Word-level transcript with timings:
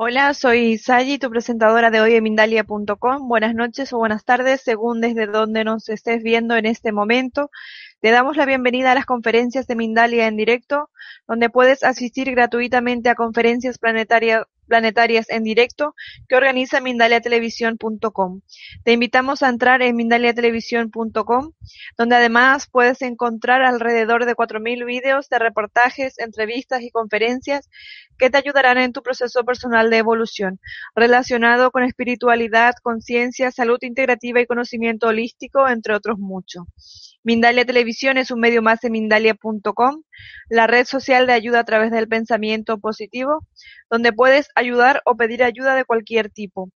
Hola, 0.00 0.32
soy 0.32 0.78
Sayi, 0.78 1.18
tu 1.18 1.28
presentadora 1.28 1.90
de 1.90 2.00
hoy 2.00 2.14
en 2.14 2.22
Mindalia.com. 2.22 3.26
Buenas 3.26 3.52
noches 3.56 3.92
o 3.92 3.98
buenas 3.98 4.24
tardes, 4.24 4.60
según 4.60 5.00
desde 5.00 5.26
donde 5.26 5.64
nos 5.64 5.88
estés 5.88 6.22
viendo 6.22 6.54
en 6.54 6.66
este 6.66 6.92
momento. 6.92 7.50
Te 8.00 8.12
damos 8.12 8.36
la 8.36 8.46
bienvenida 8.46 8.92
a 8.92 8.94
las 8.94 9.06
conferencias 9.06 9.66
de 9.66 9.74
Mindalia 9.74 10.28
en 10.28 10.36
directo, 10.36 10.88
donde 11.26 11.50
puedes 11.50 11.82
asistir 11.82 12.30
gratuitamente 12.30 13.08
a 13.08 13.16
conferencias 13.16 13.78
planetarias 13.78 14.44
planetarias 14.68 15.28
en 15.30 15.42
directo 15.42 15.94
que 16.28 16.36
organiza 16.36 16.80
mindaliatelevisión.com. 16.80 18.42
Te 18.84 18.92
invitamos 18.92 19.42
a 19.42 19.48
entrar 19.48 19.82
en 19.82 19.96
mindaliatelevisión.com, 19.96 21.52
donde 21.96 22.16
además 22.16 22.68
puedes 22.70 23.02
encontrar 23.02 23.62
alrededor 23.62 24.26
de 24.26 24.36
4.000 24.36 24.84
vídeos 24.84 25.28
de 25.28 25.38
reportajes, 25.38 26.18
entrevistas 26.18 26.82
y 26.82 26.90
conferencias 26.90 27.68
que 28.18 28.30
te 28.30 28.38
ayudarán 28.38 28.78
en 28.78 28.92
tu 28.92 29.02
proceso 29.02 29.44
personal 29.44 29.90
de 29.90 29.98
evolución, 29.98 30.60
relacionado 30.94 31.70
con 31.70 31.82
espiritualidad, 31.84 32.74
conciencia, 32.82 33.50
salud 33.50 33.78
integrativa 33.82 34.40
y 34.40 34.46
conocimiento 34.46 35.08
holístico, 35.08 35.68
entre 35.68 35.94
otros 35.94 36.18
muchos. 36.18 36.64
Mindalia 37.22 37.64
Televisión 37.64 38.18
es 38.18 38.30
un 38.30 38.40
medio 38.40 38.62
más 38.62 38.80
de 38.80 38.90
Mindalia.com, 38.90 40.02
la 40.48 40.66
red 40.66 40.84
social 40.84 41.26
de 41.26 41.32
ayuda 41.32 41.60
a 41.60 41.64
través 41.64 41.90
del 41.90 42.08
pensamiento 42.08 42.78
positivo, 42.78 43.46
donde 43.90 44.12
puedes 44.12 44.48
ayudar 44.54 45.02
o 45.04 45.16
pedir 45.16 45.42
ayuda 45.42 45.74
de 45.74 45.84
cualquier 45.84 46.30
tipo. 46.30 46.70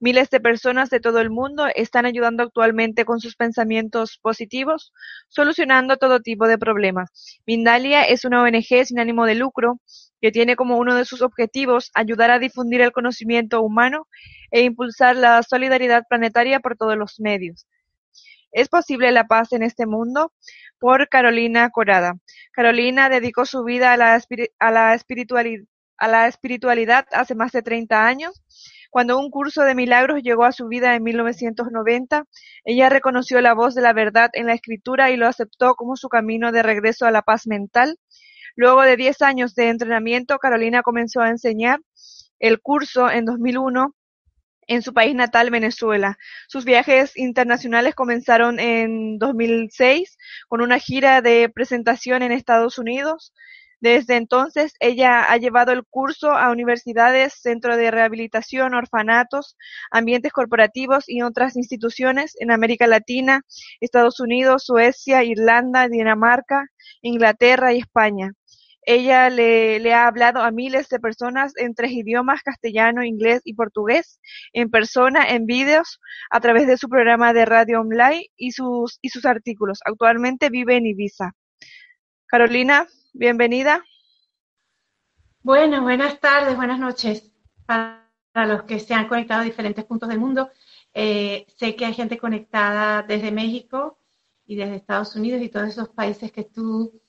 Miles 0.00 0.30
de 0.30 0.40
personas 0.40 0.90
de 0.90 1.00
todo 1.00 1.20
el 1.20 1.30
mundo 1.30 1.66
están 1.74 2.06
ayudando 2.06 2.44
actualmente 2.44 3.04
con 3.04 3.20
sus 3.20 3.34
pensamientos 3.34 4.18
positivos, 4.22 4.92
solucionando 5.28 5.96
todo 5.96 6.20
tipo 6.20 6.46
de 6.46 6.56
problemas. 6.56 7.10
Mindalia 7.46 8.04
es 8.04 8.24
una 8.24 8.42
ONG 8.42 8.86
sin 8.86 9.00
ánimo 9.00 9.26
de 9.26 9.34
lucro 9.34 9.80
que 10.20 10.32
tiene 10.32 10.56
como 10.56 10.78
uno 10.78 10.94
de 10.94 11.04
sus 11.04 11.22
objetivos 11.22 11.90
ayudar 11.94 12.30
a 12.30 12.38
difundir 12.38 12.80
el 12.80 12.92
conocimiento 12.92 13.60
humano 13.60 14.06
e 14.50 14.62
impulsar 14.62 15.16
la 15.16 15.42
solidaridad 15.42 16.04
planetaria 16.08 16.60
por 16.60 16.76
todos 16.76 16.96
los 16.96 17.20
medios. 17.20 17.66
¿Es 18.58 18.68
posible 18.68 19.12
la 19.12 19.28
paz 19.28 19.52
en 19.52 19.62
este 19.62 19.86
mundo? 19.86 20.32
Por 20.80 21.08
Carolina 21.08 21.70
Corada. 21.70 22.14
Carolina 22.50 23.08
dedicó 23.08 23.46
su 23.46 23.62
vida 23.62 23.92
a 23.92 23.96
la, 23.96 24.16
espiritualidad, 24.96 25.64
espiritualidad 26.26 27.06
hace 27.12 27.36
más 27.36 27.52
de 27.52 27.62
30 27.62 28.04
años. 28.04 28.42
Cuando 28.90 29.16
un 29.16 29.30
curso 29.30 29.62
de 29.62 29.76
milagros 29.76 30.24
llegó 30.24 30.44
a 30.44 30.50
su 30.50 30.66
vida 30.66 30.96
en 30.96 31.04
1990, 31.04 32.24
ella 32.64 32.88
reconoció 32.88 33.40
la 33.40 33.54
voz 33.54 33.76
de 33.76 33.82
la 33.82 33.92
verdad 33.92 34.30
en 34.32 34.46
la 34.46 34.54
escritura 34.54 35.12
y 35.12 35.16
lo 35.16 35.28
aceptó 35.28 35.76
como 35.76 35.94
su 35.94 36.08
camino 36.08 36.50
de 36.50 36.64
regreso 36.64 37.06
a 37.06 37.12
la 37.12 37.22
paz 37.22 37.46
mental. 37.46 37.96
Luego 38.56 38.82
de 38.82 38.96
10 38.96 39.22
años 39.22 39.54
de 39.54 39.68
entrenamiento, 39.68 40.36
Carolina 40.38 40.82
comenzó 40.82 41.20
a 41.20 41.28
enseñar 41.28 41.78
el 42.40 42.60
curso 42.60 43.08
en 43.08 43.24
2001 43.24 43.94
en 44.68 44.82
su 44.82 44.94
país 44.94 45.14
natal, 45.14 45.50
Venezuela. 45.50 46.18
Sus 46.46 46.64
viajes 46.64 47.16
internacionales 47.16 47.94
comenzaron 47.94 48.60
en 48.60 49.18
2006 49.18 50.16
con 50.46 50.60
una 50.60 50.78
gira 50.78 51.20
de 51.22 51.48
presentación 51.48 52.22
en 52.22 52.32
Estados 52.32 52.78
Unidos. 52.78 53.32
Desde 53.80 54.16
entonces, 54.16 54.74
ella 54.80 55.30
ha 55.30 55.36
llevado 55.36 55.72
el 55.72 55.84
curso 55.84 56.32
a 56.32 56.50
universidades, 56.50 57.34
centros 57.34 57.76
de 57.76 57.90
rehabilitación, 57.90 58.74
orfanatos, 58.74 59.56
ambientes 59.90 60.32
corporativos 60.32 61.08
y 61.08 61.22
otras 61.22 61.56
instituciones 61.56 62.34
en 62.40 62.50
América 62.50 62.86
Latina, 62.88 63.42
Estados 63.80 64.20
Unidos, 64.20 64.64
Suecia, 64.64 65.22
Irlanda, 65.22 65.88
Dinamarca, 65.88 66.66
Inglaterra 67.02 67.72
y 67.72 67.78
España. 67.78 68.32
Ella 68.90 69.28
le, 69.28 69.92
ha 69.92 70.06
hablado 70.06 70.40
a 70.40 70.50
miles 70.50 70.88
de 70.88 70.98
personas 70.98 71.52
en 71.58 71.74
tres 71.74 71.92
idiomas, 71.92 72.40
castellano, 72.42 73.04
inglés 73.04 73.42
y 73.44 73.52
portugués, 73.52 74.18
en 74.54 74.70
persona, 74.70 75.28
en 75.28 75.44
vídeos, 75.44 76.00
a 76.30 76.40
través 76.40 76.66
de 76.66 76.78
su 76.78 76.88
programa 76.88 77.34
de 77.34 77.44
radio 77.44 77.82
online 77.82 78.30
y 78.34 78.52
sus, 78.52 78.98
y 79.02 79.10
sus 79.10 79.26
artículos. 79.26 79.80
Actualmente 79.84 80.48
vive 80.48 80.78
en 80.78 80.86
Ibiza. 80.86 81.32
Carolina, 82.26 82.86
bienvenida. 83.12 83.84
Bueno, 85.42 85.82
buenas 85.82 86.18
tardes, 86.18 86.56
buenas 86.56 86.78
noches 86.78 87.30
para 87.66 88.08
los 88.46 88.62
que 88.62 88.80
se 88.80 88.94
han 88.94 89.06
conectado 89.06 89.42
a 89.42 89.44
diferentes 89.44 89.84
puntos 89.84 90.08
del 90.08 90.18
mundo. 90.18 90.50
Eh, 90.94 91.44
sé 91.58 91.76
que 91.76 91.84
hay 91.84 91.92
gente 91.92 92.16
conectada 92.16 93.02
desde 93.02 93.32
México 93.32 93.98
y 94.46 94.56
desde 94.56 94.76
Estados 94.76 95.14
Unidos 95.14 95.42
y 95.42 95.50
todos 95.50 95.68
esos 95.68 95.90
países 95.90 96.32
que 96.32 96.44
tú 96.44 97.02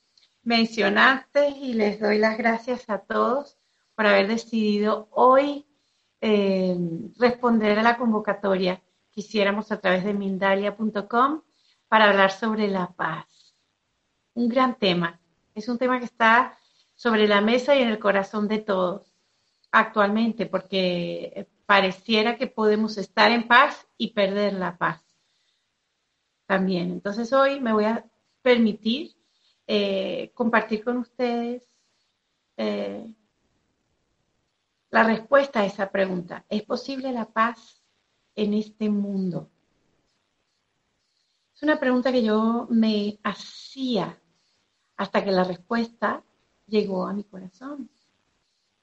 mencionaste 0.49 1.49
y 1.49 1.73
les 1.73 1.99
doy 1.99 2.17
las 2.17 2.35
gracias 2.35 2.89
a 2.89 2.97
todos 2.97 3.59
por 3.93 4.07
haber 4.07 4.27
decidido 4.27 5.07
hoy 5.11 5.67
eh, 6.21 6.75
responder 7.19 7.77
a 7.77 7.83
la 7.83 7.99
convocatoria 7.99 8.81
que 9.11 9.21
hiciéramos 9.21 9.71
a 9.71 9.79
través 9.79 10.03
de 10.03 10.15
mindalia.com 10.15 11.43
para 11.87 12.09
hablar 12.09 12.31
sobre 12.31 12.67
la 12.67 12.87
paz. 12.87 13.53
Un 14.33 14.49
gran 14.49 14.79
tema. 14.79 15.21
Es 15.53 15.69
un 15.69 15.77
tema 15.77 15.99
que 15.99 16.05
está 16.05 16.57
sobre 16.95 17.27
la 17.27 17.41
mesa 17.41 17.75
y 17.75 17.83
en 17.83 17.89
el 17.89 17.99
corazón 17.99 18.47
de 18.47 18.57
todos 18.57 19.13
actualmente, 19.71 20.47
porque 20.47 21.47
pareciera 21.67 22.37
que 22.37 22.47
podemos 22.47 22.97
estar 22.97 23.31
en 23.31 23.47
paz 23.47 23.87
y 23.99 24.13
perder 24.13 24.53
la 24.53 24.79
paz 24.79 25.03
también. 26.47 26.89
Entonces 26.89 27.31
hoy 27.33 27.59
me 27.59 27.71
voy 27.71 27.85
a 27.85 28.03
permitir 28.41 29.18
eh, 29.71 30.31
compartir 30.33 30.83
con 30.83 30.97
ustedes 30.97 31.61
eh, 32.57 33.13
la 34.89 35.03
respuesta 35.03 35.59
a 35.59 35.65
esa 35.65 35.91
pregunta. 35.91 36.43
¿Es 36.49 36.63
posible 36.63 37.11
la 37.11 37.25
paz 37.25 37.79
en 38.33 38.55
este 38.55 38.89
mundo? 38.89 39.51
Es 41.53 41.61
una 41.61 41.79
pregunta 41.79 42.11
que 42.11 42.23
yo 42.23 42.65
me 42.71 43.19
hacía 43.21 44.19
hasta 44.97 45.23
que 45.23 45.31
la 45.31 45.43
respuesta 45.43 46.23
llegó 46.65 47.05
a 47.05 47.13
mi 47.13 47.23
corazón. 47.23 47.91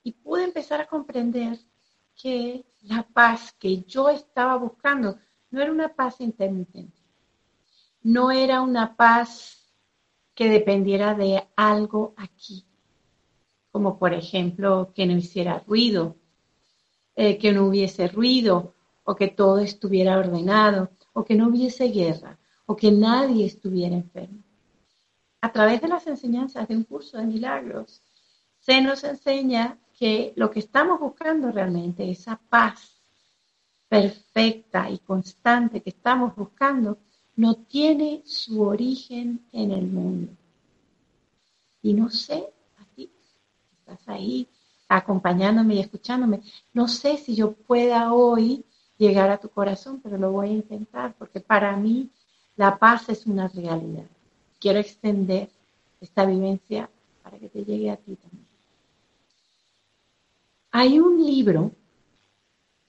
Y 0.04 0.12
pude 0.12 0.44
empezar 0.44 0.80
a 0.80 0.86
comprender 0.86 1.58
que 2.14 2.64
la 2.82 3.02
paz 3.02 3.52
que 3.58 3.82
yo 3.82 4.08
estaba 4.08 4.54
buscando 4.54 5.18
no 5.50 5.60
era 5.60 5.72
una 5.72 5.92
paz 5.92 6.20
intermitente, 6.20 7.02
no 8.04 8.30
era 8.30 8.60
una 8.60 8.94
paz 8.94 9.65
que 10.36 10.50
dependiera 10.50 11.14
de 11.14 11.42
algo 11.56 12.14
aquí, 12.16 12.64
como 13.72 13.98
por 13.98 14.12
ejemplo 14.12 14.92
que 14.94 15.06
no 15.06 15.16
hiciera 15.16 15.64
ruido, 15.66 16.14
eh, 17.16 17.38
que 17.38 17.52
no 17.52 17.66
hubiese 17.66 18.06
ruido, 18.06 18.74
o 19.02 19.14
que 19.16 19.28
todo 19.28 19.60
estuviera 19.60 20.18
ordenado, 20.18 20.90
o 21.14 21.24
que 21.24 21.34
no 21.34 21.48
hubiese 21.48 21.88
guerra, 21.88 22.38
o 22.66 22.76
que 22.76 22.92
nadie 22.92 23.46
estuviera 23.46 23.96
enfermo. 23.96 24.42
A 25.40 25.50
través 25.50 25.80
de 25.80 25.88
las 25.88 26.06
enseñanzas 26.06 26.68
de 26.68 26.76
un 26.76 26.84
curso 26.84 27.16
de 27.16 27.26
milagros, 27.26 28.02
se 28.58 28.82
nos 28.82 29.04
enseña 29.04 29.78
que 29.98 30.34
lo 30.36 30.50
que 30.50 30.58
estamos 30.58 31.00
buscando 31.00 31.50
realmente, 31.50 32.10
esa 32.10 32.38
paz 32.50 33.00
perfecta 33.88 34.90
y 34.90 34.98
constante 34.98 35.80
que 35.80 35.90
estamos 35.90 36.36
buscando, 36.36 36.98
no 37.36 37.54
tiene 37.54 38.22
su 38.24 38.62
origen 38.62 39.44
en 39.52 39.70
el 39.70 39.86
mundo. 39.86 40.32
Y 41.82 41.92
no 41.92 42.10
sé, 42.10 42.48
a 42.78 42.84
ti, 42.96 43.10
estás 43.78 44.08
ahí 44.08 44.48
acompañándome 44.88 45.74
y 45.74 45.80
escuchándome, 45.80 46.40
no 46.72 46.88
sé 46.88 47.18
si 47.18 47.34
yo 47.34 47.52
pueda 47.52 48.12
hoy 48.12 48.64
llegar 48.98 49.30
a 49.30 49.38
tu 49.38 49.48
corazón, 49.50 50.00
pero 50.02 50.16
lo 50.16 50.32
voy 50.32 50.48
a 50.48 50.52
intentar, 50.52 51.14
porque 51.18 51.40
para 51.40 51.76
mí 51.76 52.08
la 52.56 52.78
paz 52.78 53.08
es 53.10 53.26
una 53.26 53.48
realidad. 53.48 54.06
Quiero 54.58 54.78
extender 54.78 55.50
esta 56.00 56.24
vivencia 56.24 56.88
para 57.22 57.38
que 57.38 57.48
te 57.48 57.64
llegue 57.64 57.90
a 57.90 57.96
ti 57.96 58.16
también. 58.16 58.46
Hay 60.70 60.98
un 60.98 61.24
libro 61.24 61.72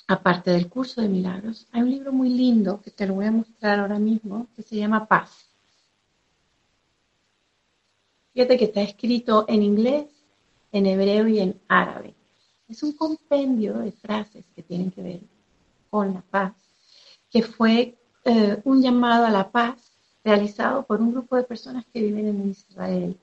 aparte 0.08 0.52
del 0.52 0.70
curso 0.70 1.02
de 1.02 1.10
milagros, 1.10 1.68
hay 1.72 1.82
un 1.82 1.92
libro 1.92 2.14
muy 2.14 2.30
lindo 2.30 2.82
que 2.82 2.92
te 2.92 3.06
lo 3.06 3.16
voy 3.16 3.26
a 3.26 3.32
mostrar 3.32 3.80
ahora 3.80 4.00
mismo, 4.00 4.48
que 4.56 4.64
se 4.64 4.78
llama 4.78 5.06
Paz. 5.06 5.50
Fíjate 8.34 8.58
que 8.58 8.66
está 8.66 8.82
escrito 8.82 9.46
en 9.48 9.64
inglés, 9.64 10.06
en 10.72 10.86
hebreo 10.86 11.28
y 11.28 11.40
en 11.40 11.60
árabe. 11.68 12.14
Es 12.68 12.84
un 12.84 12.94
compendio 12.94 13.80
de 13.80 13.92
frases 13.92 14.46
que 14.56 14.64
tienen 14.64 14.92
que 14.92 15.02
ver 15.02 15.20
con 15.90 16.14
la 16.14 16.22
paz. 16.22 16.54
que 17.30 17.44
fue 17.44 17.98
eh, 18.24 18.62
un 18.64 18.82
llamado 18.82 19.26
a 19.26 19.30
la 19.30 19.52
paz 19.52 19.92
realizado 20.24 20.86
por 20.86 21.02
un 21.02 21.12
grupo 21.12 21.36
de 21.36 21.44
personas 21.44 21.86
que 21.92 22.02
viven 22.02 22.28
en 22.28 22.50
Israel 22.50 23.18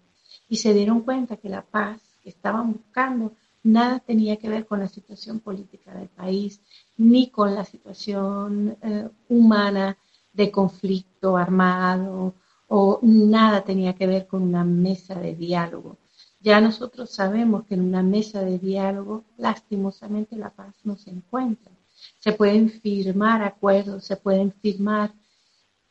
y 0.48 0.56
se 0.56 0.74
dieron 0.74 1.00
cuenta 1.00 1.36
que 1.36 1.48
la 1.48 1.62
paz 1.62 2.00
que 2.22 2.30
estaban 2.30 2.72
buscando 2.72 3.32
nada 3.64 3.98
tenía 3.98 4.36
que 4.36 4.48
ver 4.48 4.66
con 4.66 4.78
la 4.78 4.88
situación 4.88 5.40
política 5.40 5.92
del 5.94 6.08
país 6.08 6.60
ni 6.96 7.30
con 7.30 7.54
la 7.54 7.64
situación 7.64 8.76
eh, 8.82 9.08
humana 9.28 9.98
de 10.32 10.50
conflicto 10.50 11.36
armado 11.36 12.34
o 12.68 13.00
nada 13.02 13.64
tenía 13.64 13.94
que 13.94 14.06
ver 14.06 14.26
con 14.26 14.42
una 14.42 14.64
mesa 14.64 15.14
de 15.14 15.34
diálogo. 15.34 15.96
Ya 16.40 16.60
nosotros 16.60 17.10
sabemos 17.10 17.64
que 17.64 17.74
en 17.74 17.80
una 17.80 18.02
mesa 18.02 18.42
de 18.42 18.58
diálogo, 18.58 19.24
lastimosamente, 19.38 20.36
la 20.36 20.50
paz 20.50 20.74
no 20.84 20.96
se 20.96 21.10
encuentra. 21.10 21.72
Se 22.18 22.32
pueden 22.32 22.68
firmar 22.68 23.42
acuerdos, 23.42 24.04
se 24.04 24.16
pueden 24.16 24.52
firmar 24.52 25.14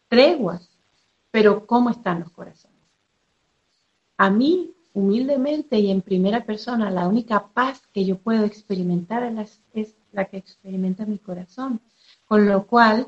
treguas, 0.07 0.69
pero 1.31 1.65
¿cómo 1.65 1.89
están 1.89 2.19
los 2.19 2.31
corazones? 2.31 2.77
A 4.17 4.29
mí, 4.29 4.71
humildemente 4.93 5.79
y 5.79 5.91
en 5.91 6.01
primera 6.01 6.45
persona, 6.45 6.91
la 6.91 7.07
única 7.07 7.47
paz 7.47 7.81
que 7.93 8.05
yo 8.05 8.17
puedo 8.17 8.45
experimentar 8.45 9.23
es 9.73 9.95
la 10.11 10.25
que 10.25 10.37
experimenta 10.37 11.05
mi 11.05 11.17
corazón, 11.17 11.81
con 12.25 12.47
lo 12.47 12.67
cual 12.67 13.07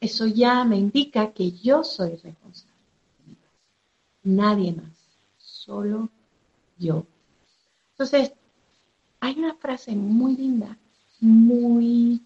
eso 0.00 0.26
ya 0.26 0.64
me 0.64 0.76
indica 0.76 1.32
que 1.32 1.52
yo 1.52 1.82
soy 1.84 2.16
responsable 2.16 2.76
nadie 4.26 4.72
más, 4.72 4.92
solo 5.38 6.10
yo. 6.78 7.06
Entonces, 7.92 8.32
hay 9.20 9.38
una 9.38 9.54
frase 9.54 9.94
muy 9.94 10.36
linda, 10.36 10.76
muy 11.20 12.20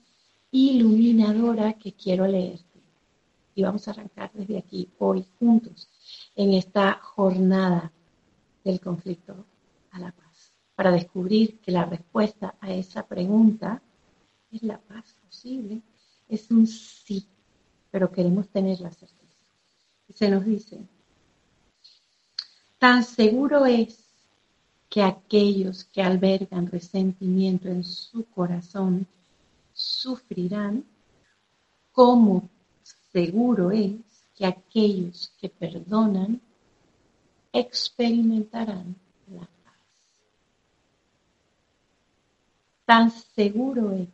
iluminadora 0.51 1.75
que 1.75 1.93
quiero 1.93 2.27
leerte. 2.27 2.65
Y 3.55 3.63
vamos 3.63 3.87
a 3.87 3.93
arrancar 3.93 4.31
desde 4.33 4.59
aquí, 4.59 4.89
hoy, 4.99 5.25
juntos, 5.39 5.89
en 6.35 6.55
esta 6.55 6.95
jornada 6.95 7.93
del 8.65 8.81
conflicto 8.81 9.45
a 9.93 9.99
la 9.99 10.12
paz, 10.12 10.53
para 10.75 10.93
descubrir 10.93 11.59
que 11.61 11.73
la 11.73 11.85
respuesta 11.85 12.55
a 12.61 12.71
esa 12.73 13.07
pregunta 13.07 13.83
es 14.51 14.62
la 14.62 14.79
paz 14.79 15.17
posible, 15.25 15.81
es 16.29 16.51
un 16.51 16.67
sí, 16.67 17.27
pero 17.91 18.11
queremos 18.11 18.49
tener 18.49 18.81
la 18.81 18.91
certeza. 18.91 19.17
Y 20.09 20.12
se 20.12 20.29
nos 20.29 20.45
dice, 20.45 20.81
Tan 22.81 23.05
seguro 23.05 23.67
es 23.67 24.03
que 24.89 25.03
aquellos 25.03 25.85
que 25.85 26.03
albergan 26.03 26.67
resentimiento 26.67 27.69
en 27.69 27.85
su 27.85 28.25
corazón 28.25 29.07
sufrirán, 29.75 30.87
como 31.93 32.49
seguro 33.12 33.71
es 33.71 33.97
que 34.35 34.47
aquellos 34.47 35.31
que 35.39 35.51
perdonan 35.51 36.41
experimentarán 37.52 38.94
la 39.32 39.41
paz. 39.41 39.79
Tan 42.85 43.11
seguro 43.11 43.93
es 43.93 44.08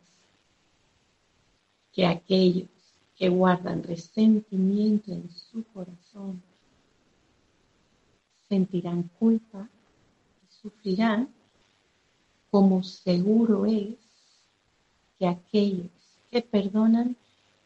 que 1.93 2.05
aquellos 2.05 2.69
que 3.17 3.29
guardan 3.29 3.83
resentimiento 3.83 5.11
en 5.11 5.29
su 5.31 5.63
corazón 5.73 6.41
sentirán 8.47 9.09
culpa 9.19 9.67
y 10.43 10.53
sufrirán, 10.61 11.29
como 12.51 12.83
seguro 12.83 13.65
es 13.65 13.95
que 15.17 15.27
aquellos 15.27 15.89
que 16.31 16.41
perdonan 16.41 17.15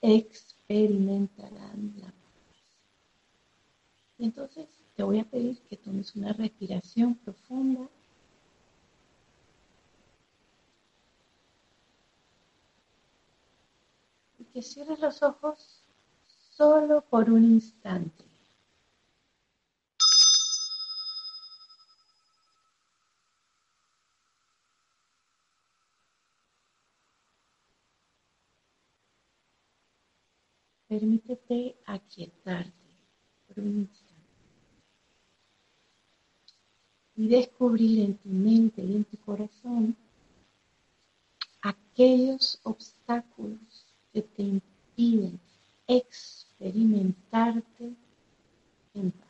experimentarán 0.02 1.94
la 2.00 2.08
paz. 2.08 2.16
entonces 4.18 4.68
te 4.96 5.04
voy 5.04 5.20
a 5.20 5.26
pedir 5.26 5.60
que 5.64 5.78
tomes 5.78 6.16
una 6.16 6.34
respiración 6.34 7.16
profunda. 7.16 7.88
Y 14.40 14.44
que 14.46 14.62
cierres 14.62 15.00
los 15.00 15.24
ojos 15.24 15.84
solo 16.28 17.02
por 17.10 17.30
un 17.30 17.44
instante. 17.44 18.26
Permítete 30.88 31.78
aquietarte 31.86 32.74
por 33.48 33.60
un 33.60 33.80
instante 33.80 34.01
y 37.22 37.28
descubrir 37.28 38.00
en 38.00 38.18
tu 38.18 38.30
mente 38.30 38.82
y 38.82 38.96
en 38.96 39.04
tu 39.04 39.16
corazón 39.18 39.96
aquellos 41.62 42.60
obstáculos 42.64 43.86
que 44.12 44.24
te 44.24 44.42
impiden 44.42 45.40
experimentarte 45.86 47.94
en 48.96 49.12
paz. 49.12 49.28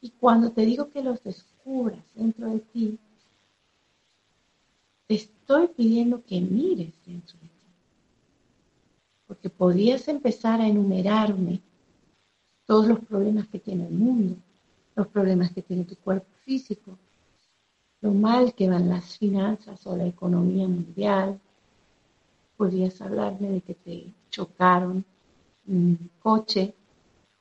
Y 0.00 0.10
cuando 0.10 0.52
te 0.52 0.64
digo 0.64 0.88
que 0.88 1.02
los 1.02 1.20
descubras 1.24 2.04
dentro 2.14 2.46
de 2.46 2.60
ti, 2.60 2.96
te 5.08 5.14
estoy 5.14 5.66
pidiendo 5.66 6.22
que 6.22 6.40
mires 6.40 6.94
dentro 7.04 7.36
de 7.40 7.48
ti 7.48 7.54
porque 9.26 9.50
podrías 9.50 10.06
empezar 10.06 10.60
a 10.60 10.68
enumerarme 10.68 11.60
todos 12.66 12.86
los 12.86 13.00
problemas 13.00 13.48
que 13.48 13.58
tiene 13.58 13.88
el 13.88 13.94
mundo, 13.94 14.36
los 15.02 15.10
problemas 15.10 15.50
que 15.50 15.62
tiene 15.62 15.84
tu 15.84 15.96
cuerpo 15.96 16.28
físico, 16.44 16.96
lo 18.02 18.12
mal 18.12 18.54
que 18.54 18.68
van 18.68 18.88
las 18.88 19.18
finanzas 19.18 19.84
o 19.84 19.96
la 19.96 20.06
economía 20.06 20.68
mundial. 20.68 21.40
Podrías 22.56 23.00
hablarme 23.02 23.48
de 23.50 23.60
que 23.62 23.74
te 23.74 24.12
chocaron 24.30 25.04
un 25.66 26.10
coche 26.20 26.74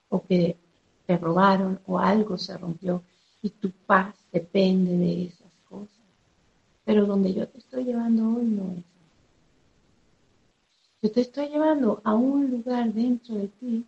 o 0.10 0.24
que 0.24 0.58
te 1.06 1.18
robaron 1.18 1.80
o 1.86 2.00
algo 2.00 2.36
se 2.38 2.58
rompió 2.58 3.04
y 3.44 3.50
tu 3.50 3.70
paz 3.86 4.16
depende 4.32 4.98
de 4.98 5.26
esas 5.26 5.54
cosas. 5.70 6.06
Pero 6.84 7.06
donde 7.06 7.32
yo 7.32 7.48
te 7.48 7.60
estoy 7.60 7.84
llevando 7.84 8.24
hoy 8.24 8.46
no 8.46 8.74
es 8.76 8.84
yo 11.04 11.12
te 11.12 11.22
estoy 11.22 11.48
llevando 11.50 12.00
a 12.04 12.14
un 12.14 12.52
lugar 12.52 12.94
dentro 12.94 13.34
de 13.34 13.48
ti 13.48 13.84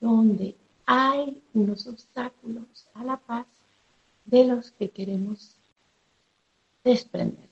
donde 0.00 0.54
hay 0.86 1.42
unos 1.54 1.86
obstáculos 1.86 2.88
a 2.94 3.04
la 3.04 3.16
paz 3.16 3.46
de 4.24 4.44
los 4.44 4.70
que 4.72 4.90
queremos 4.90 5.56
desprendernos. 6.84 7.50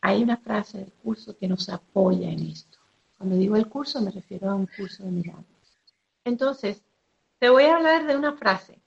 Hay 0.00 0.22
una 0.22 0.36
frase 0.36 0.78
del 0.78 0.92
curso 0.92 1.36
que 1.36 1.48
nos 1.48 1.68
apoya 1.68 2.30
en 2.30 2.46
esto. 2.46 2.78
Cuando 3.16 3.36
digo 3.36 3.56
el 3.56 3.68
curso 3.68 4.00
me 4.00 4.10
refiero 4.10 4.50
a 4.50 4.54
un 4.54 4.66
curso 4.66 5.04
de 5.04 5.10
milagros. 5.10 5.44
Entonces, 6.24 6.82
te 7.38 7.48
voy 7.48 7.64
a 7.64 7.76
hablar 7.76 8.06
de 8.06 8.16
una 8.16 8.36
frase 8.36 8.80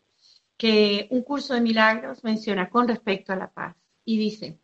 que 0.58 1.08
un 1.10 1.24
curso 1.24 1.54
de 1.54 1.62
milagros 1.62 2.24
menciona 2.24 2.70
con 2.70 2.88
respecto 2.88 3.34
a 3.34 3.36
la 3.36 3.50
paz 3.50 3.76
y 4.06 4.18
dice, 4.18 4.60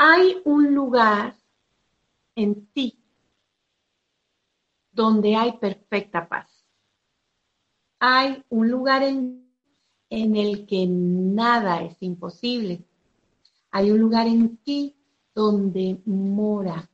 Hay 0.00 0.40
un 0.44 0.74
lugar 0.74 1.34
en 2.36 2.66
ti 2.66 2.97
donde 4.98 5.36
hay 5.36 5.52
perfecta 5.58 6.28
paz. 6.28 6.66
Hay 8.00 8.42
un 8.48 8.68
lugar 8.68 9.04
en, 9.04 9.48
en 10.10 10.34
el 10.34 10.66
que 10.66 10.88
nada 10.88 11.84
es 11.84 12.02
imposible. 12.02 12.84
Hay 13.70 13.92
un 13.92 14.00
lugar 14.00 14.26
en 14.26 14.56
ti 14.56 14.96
donde 15.32 16.02
mora 16.04 16.90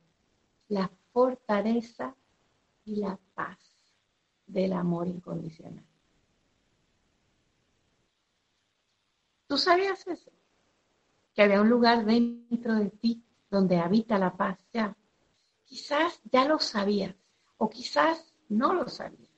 la 0.67 0.87
fortaleza 1.11 2.15
y 2.83 2.97
la 2.97 3.19
paz 3.33 3.57
del 4.45 4.73
amor 4.73 5.07
incondicional. 5.07 5.83
¿Tú 9.47 9.57
sabías 9.57 10.05
eso? 10.05 10.31
que 11.33 11.41
había 11.41 11.59
un 11.59 11.69
lugar 11.69 12.05
dentro 12.05 12.75
de 12.75 12.91
ti 12.91 13.23
donde 13.49 13.77
habita 13.77 14.19
la 14.19 14.37
paz 14.37 14.59
ya. 14.71 14.95
Quizás 15.65 16.21
ya 16.31 16.45
lo 16.45 16.59
sabías 16.59 17.15
o 17.57 17.69
quizás 17.69 18.33
no 18.49 18.73
lo 18.73 18.87
sabías, 18.87 19.31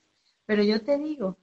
pero 0.46 0.64
yo 0.64 0.84
te 0.84 0.98
digo, 0.98 1.38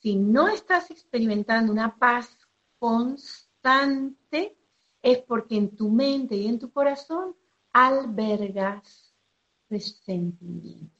si 0.00 0.16
no 0.16 0.48
estás 0.48 0.90
experimentando 0.90 1.72
una 1.72 1.96
paz 1.96 2.36
constante, 2.78 4.56
es 5.02 5.18
porque 5.18 5.56
en 5.56 5.74
tu 5.76 5.90
mente 5.90 6.36
y 6.36 6.46
en 6.46 6.58
tu 6.58 6.70
corazón 6.70 7.36
albergas 7.72 9.14
resentimientos, 9.68 10.90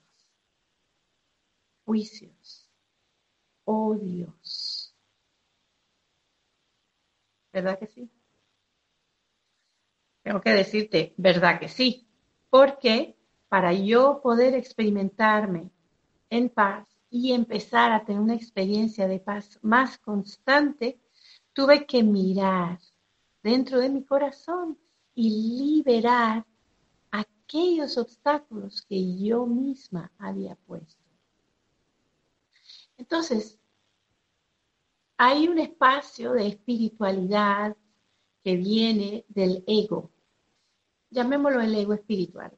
juicios, 1.84 2.68
odios. 3.64 4.94
¿Verdad 7.52 7.78
que 7.78 7.86
sí? 7.86 8.10
Tengo 10.22 10.40
que 10.40 10.50
decirte, 10.50 11.14
¿verdad 11.16 11.60
que 11.60 11.68
sí? 11.68 12.06
Porque 12.50 13.15
para 13.56 13.72
yo 13.72 14.20
poder 14.20 14.52
experimentarme 14.52 15.70
en 16.28 16.50
paz 16.50 16.86
y 17.08 17.32
empezar 17.32 17.90
a 17.90 18.04
tener 18.04 18.20
una 18.20 18.34
experiencia 18.34 19.08
de 19.08 19.18
paz 19.18 19.58
más 19.62 19.96
constante, 19.96 21.00
tuve 21.54 21.86
que 21.86 22.02
mirar 22.02 22.78
dentro 23.42 23.78
de 23.78 23.88
mi 23.88 24.04
corazón 24.04 24.78
y 25.14 25.30
liberar 25.56 26.44
aquellos 27.10 27.96
obstáculos 27.96 28.82
que 28.82 29.16
yo 29.16 29.46
misma 29.46 30.12
había 30.18 30.54
puesto. 30.56 31.02
Entonces, 32.98 33.58
hay 35.16 35.48
un 35.48 35.58
espacio 35.60 36.34
de 36.34 36.48
espiritualidad 36.48 37.74
que 38.44 38.54
viene 38.54 39.24
del 39.28 39.64
ego. 39.66 40.10
Llamémoslo 41.08 41.62
el 41.62 41.74
ego 41.74 41.94
espiritual. 41.94 42.52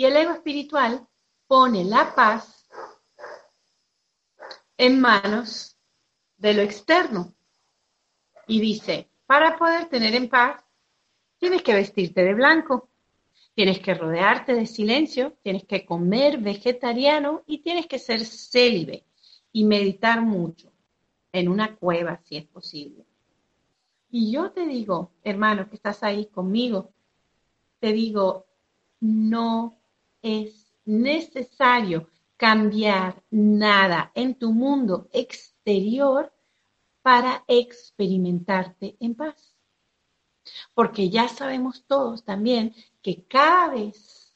Y 0.00 0.06
el 0.06 0.16
ego 0.16 0.32
espiritual 0.32 1.06
pone 1.46 1.84
la 1.84 2.14
paz 2.14 2.66
en 4.78 4.98
manos 4.98 5.76
de 6.38 6.54
lo 6.54 6.62
externo. 6.62 7.34
Y 8.46 8.62
dice, 8.62 9.10
para 9.26 9.58
poder 9.58 9.90
tener 9.90 10.14
en 10.14 10.30
paz, 10.30 10.64
tienes 11.36 11.60
que 11.60 11.74
vestirte 11.74 12.24
de 12.24 12.32
blanco, 12.32 12.88
tienes 13.52 13.80
que 13.80 13.92
rodearte 13.92 14.54
de 14.54 14.64
silencio, 14.64 15.36
tienes 15.42 15.64
que 15.64 15.84
comer 15.84 16.38
vegetariano 16.38 17.42
y 17.46 17.58
tienes 17.58 17.86
que 17.86 17.98
ser 17.98 18.24
célibe 18.24 19.04
y 19.52 19.64
meditar 19.64 20.22
mucho 20.22 20.72
en 21.30 21.46
una 21.46 21.76
cueva 21.76 22.22
si 22.24 22.38
es 22.38 22.46
posible. 22.46 23.04
Y 24.10 24.32
yo 24.32 24.50
te 24.50 24.64
digo, 24.66 25.12
hermano, 25.22 25.68
que 25.68 25.76
estás 25.76 26.02
ahí 26.02 26.24
conmigo, 26.24 26.90
te 27.80 27.92
digo, 27.92 28.46
no 29.00 29.79
es 30.22 30.72
necesario 30.84 32.08
cambiar 32.36 33.22
nada 33.30 34.12
en 34.14 34.34
tu 34.34 34.52
mundo 34.52 35.08
exterior 35.12 36.32
para 37.02 37.44
experimentarte 37.48 38.96
en 39.00 39.14
paz. 39.14 39.54
Porque 40.74 41.10
ya 41.10 41.28
sabemos 41.28 41.84
todos 41.86 42.24
también 42.24 42.74
que 43.02 43.24
cada 43.24 43.68
vez 43.68 44.34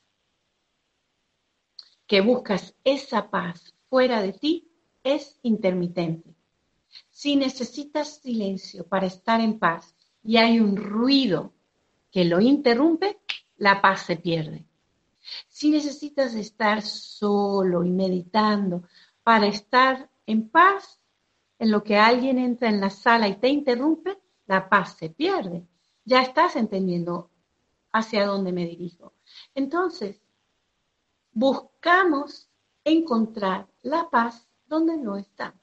que 2.06 2.20
buscas 2.20 2.74
esa 2.84 3.30
paz 3.30 3.74
fuera 3.88 4.20
de 4.20 4.32
ti, 4.32 4.70
es 5.02 5.38
intermitente. 5.42 6.34
Si 7.10 7.36
necesitas 7.36 8.20
silencio 8.20 8.86
para 8.86 9.06
estar 9.06 9.40
en 9.40 9.58
paz 9.58 9.94
y 10.22 10.36
hay 10.36 10.60
un 10.60 10.76
ruido 10.76 11.52
que 12.10 12.24
lo 12.24 12.40
interrumpe, 12.40 13.18
la 13.56 13.80
paz 13.80 14.06
se 14.06 14.16
pierde. 14.16 14.64
Si 15.48 15.70
necesitas 15.70 16.34
estar 16.34 16.82
solo 16.82 17.84
y 17.84 17.90
meditando 17.90 18.84
para 19.22 19.46
estar 19.46 20.10
en 20.26 20.48
paz, 20.48 21.00
en 21.58 21.70
lo 21.70 21.82
que 21.82 21.96
alguien 21.96 22.38
entra 22.38 22.68
en 22.68 22.80
la 22.80 22.90
sala 22.90 23.28
y 23.28 23.36
te 23.36 23.48
interrumpe, 23.48 24.18
la 24.46 24.68
paz 24.68 24.96
se 24.98 25.10
pierde. 25.10 25.66
Ya 26.04 26.20
estás 26.20 26.56
entendiendo 26.56 27.30
hacia 27.92 28.26
dónde 28.26 28.52
me 28.52 28.66
dirijo. 28.66 29.14
Entonces, 29.54 30.20
buscamos 31.32 32.48
encontrar 32.84 33.66
la 33.82 34.10
paz 34.10 34.46
donde 34.66 34.96
no 34.96 35.16
está. 35.16 35.54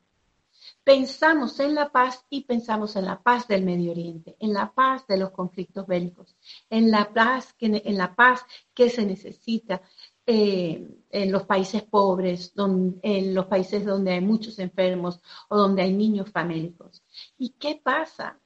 Pensamos 0.84 1.60
en 1.60 1.76
la 1.76 1.90
paz 1.90 2.26
y 2.30 2.42
pensamos 2.42 2.96
en 2.96 3.06
la 3.06 3.22
paz 3.22 3.48
del 3.48 3.64
Medio 3.64 3.92
Oriente, 3.92 4.36
en 4.40 4.54
la 4.54 4.72
paz 4.72 5.06
de 5.08 5.18
los 5.18 5.30
conflictos 5.30 5.86
bélicos, 5.86 6.36
en 6.70 6.90
la 6.90 7.14
paz 7.14 7.54
que, 7.54 7.82
en 7.86 7.98
la 7.98 8.16
paz 8.16 8.44
que 8.74 8.90
se 8.90 9.06
necesita 9.06 9.82
eh, 10.26 10.88
en 11.12 11.32
los 11.32 11.44
países 11.44 11.84
pobres, 11.84 12.54
en 12.58 13.36
los 13.36 13.46
países 13.46 13.86
donde 13.86 14.14
hay 14.14 14.22
muchos 14.22 14.58
enfermos 14.60 15.22
o 15.50 15.58
donde 15.58 15.84
hay 15.84 15.94
niños 15.94 16.32
famélicos. 16.32 17.04
¿Y 17.38 17.50
qué 17.60 17.80
pasa 17.84 18.40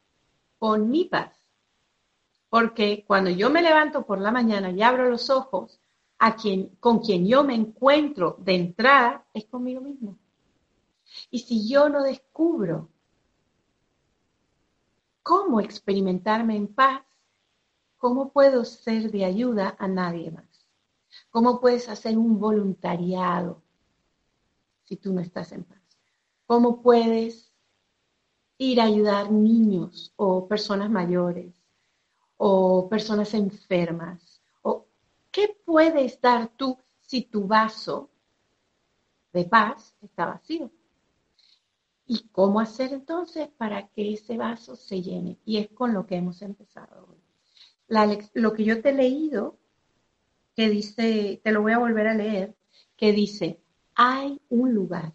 con 0.57 0.89
mi 0.89 1.05
paz? 1.05 1.37
Porque 2.49 3.05
cuando 3.07 3.29
yo 3.29 3.49
me 3.49 3.61
levanto 3.61 4.05
por 4.05 4.19
la 4.19 4.31
mañana 4.31 4.71
y 4.71 4.81
abro 4.81 5.09
los 5.09 5.29
ojos, 5.29 5.79
con 6.79 6.99
quien 6.99 7.27
yo 7.27 7.43
me 7.43 7.55
encuentro 7.55 8.37
de 8.39 8.55
entrada 8.55 9.25
es 9.33 9.45
conmigo 9.45 9.81
mismo. 9.81 10.17
Y 11.35 11.39
si 11.39 11.67
yo 11.67 11.89
no 11.89 12.01
descubro 12.01 12.87
cómo 15.21 15.59
experimentarme 15.59 16.55
en 16.55 16.73
paz, 16.73 17.03
¿cómo 17.97 18.31
puedo 18.31 18.63
ser 18.63 19.11
de 19.11 19.25
ayuda 19.25 19.75
a 19.77 19.89
nadie 19.89 20.31
más? 20.31 20.65
¿Cómo 21.31 21.59
puedes 21.59 21.89
hacer 21.89 22.17
un 22.17 22.39
voluntariado 22.39 23.61
si 24.85 24.95
tú 24.95 25.11
no 25.11 25.19
estás 25.19 25.51
en 25.51 25.65
paz? 25.65 25.81
¿Cómo 26.45 26.81
puedes 26.81 27.51
ir 28.57 28.79
a 28.79 28.85
ayudar 28.85 29.29
niños 29.29 30.13
o 30.15 30.47
personas 30.47 30.89
mayores 30.89 31.53
o 32.37 32.87
personas 32.87 33.33
enfermas? 33.33 34.41
¿O 34.61 34.85
qué 35.31 35.53
puedes 35.65 36.21
dar 36.21 36.47
tú 36.55 36.77
si 37.01 37.23
tu 37.23 37.45
vaso 37.45 38.09
de 39.33 39.43
paz 39.43 39.93
está 40.01 40.27
vacío? 40.27 40.71
¿Y 42.07 42.27
cómo 42.31 42.59
hacer 42.59 42.93
entonces 42.93 43.49
para 43.57 43.87
que 43.87 44.13
ese 44.13 44.37
vaso 44.37 44.75
se 44.75 45.01
llene? 45.01 45.39
Y 45.45 45.57
es 45.57 45.69
con 45.69 45.93
lo 45.93 46.05
que 46.05 46.15
hemos 46.15 46.41
empezado 46.41 47.07
hoy. 47.07 47.17
lo 48.33 48.53
que 48.53 48.63
yo 48.63 48.81
te 48.81 48.89
he 48.89 48.93
leído, 48.93 49.57
que 50.55 50.69
dice, 50.69 51.41
te 51.43 51.51
lo 51.51 51.61
voy 51.61 51.73
a 51.73 51.79
volver 51.79 52.07
a 52.07 52.13
leer, 52.13 52.55
que 52.95 53.11
dice, 53.11 53.59
hay 53.95 54.39
un 54.49 54.73
lugar 54.73 55.13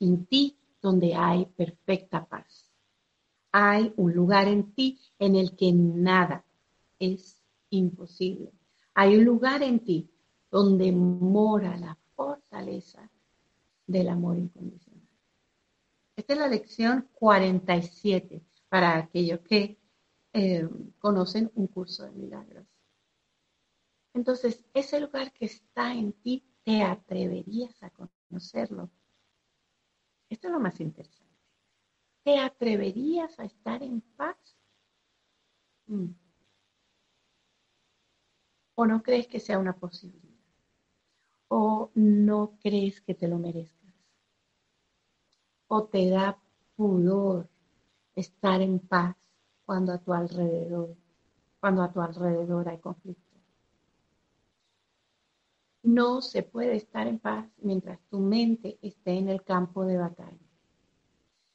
en 0.00 0.26
ti 0.26 0.58
donde 0.80 1.14
hay 1.14 1.46
perfecta 1.46 2.26
paz. 2.26 2.70
Hay 3.52 3.92
un 3.96 4.12
lugar 4.14 4.48
en 4.48 4.72
ti 4.72 4.98
en 5.18 5.36
el 5.36 5.54
que 5.54 5.72
nada 5.72 6.44
es 6.98 7.42
imposible. 7.70 8.52
Hay 8.94 9.16
un 9.16 9.24
lugar 9.24 9.62
en 9.62 9.80
ti 9.80 10.10
donde 10.50 10.92
mora 10.92 11.76
la 11.76 11.96
fortaleza 12.14 13.10
del 13.86 14.08
amor 14.08 14.38
incondicional. 14.38 14.91
Esta 16.16 16.34
es 16.34 16.38
la 16.38 16.48
lección 16.48 17.08
47 17.14 18.42
para 18.68 18.98
aquellos 18.98 19.40
que 19.40 19.78
eh, 20.34 20.68
conocen 20.98 21.50
un 21.54 21.66
curso 21.66 22.04
de 22.04 22.12
milagros. 22.12 22.66
Entonces, 24.14 24.64
ese 24.74 25.00
lugar 25.00 25.32
que 25.32 25.46
está 25.46 25.94
en 25.94 26.12
ti, 26.12 26.44
¿te 26.64 26.82
atreverías 26.82 27.82
a 27.82 27.90
conocerlo? 27.90 28.90
Esto 30.28 30.48
es 30.48 30.52
lo 30.52 30.60
más 30.60 30.80
interesante. 30.80 31.32
¿Te 32.24 32.38
atreverías 32.38 33.38
a 33.40 33.44
estar 33.44 33.82
en 33.82 34.00
paz? 34.16 34.36
Mm. 35.86 36.12
¿O 38.74 38.86
no 38.86 39.02
crees 39.02 39.26
que 39.28 39.40
sea 39.40 39.58
una 39.58 39.74
posibilidad? 39.74 40.32
¿O 41.48 41.90
no 41.94 42.58
crees 42.62 43.00
que 43.00 43.14
te 43.14 43.28
lo 43.28 43.38
merezcas? 43.38 43.81
O 45.74 45.84
te 45.84 46.10
da 46.10 46.38
pudor 46.76 47.48
estar 48.14 48.60
en 48.60 48.78
paz 48.78 49.16
cuando 49.64 49.94
a 49.94 49.98
tu 50.04 50.12
alrededor, 50.12 50.94
cuando 51.60 51.82
a 51.82 51.90
tu 51.90 52.02
alrededor 52.02 52.68
hay 52.68 52.76
conflicto. 52.76 53.38
No 55.82 56.20
se 56.20 56.42
puede 56.42 56.76
estar 56.76 57.06
en 57.06 57.18
paz 57.18 57.48
mientras 57.62 57.98
tu 58.10 58.20
mente 58.20 58.78
esté 58.82 59.12
en 59.12 59.30
el 59.30 59.42
campo 59.44 59.86
de 59.86 59.96
batalla. 59.96 60.46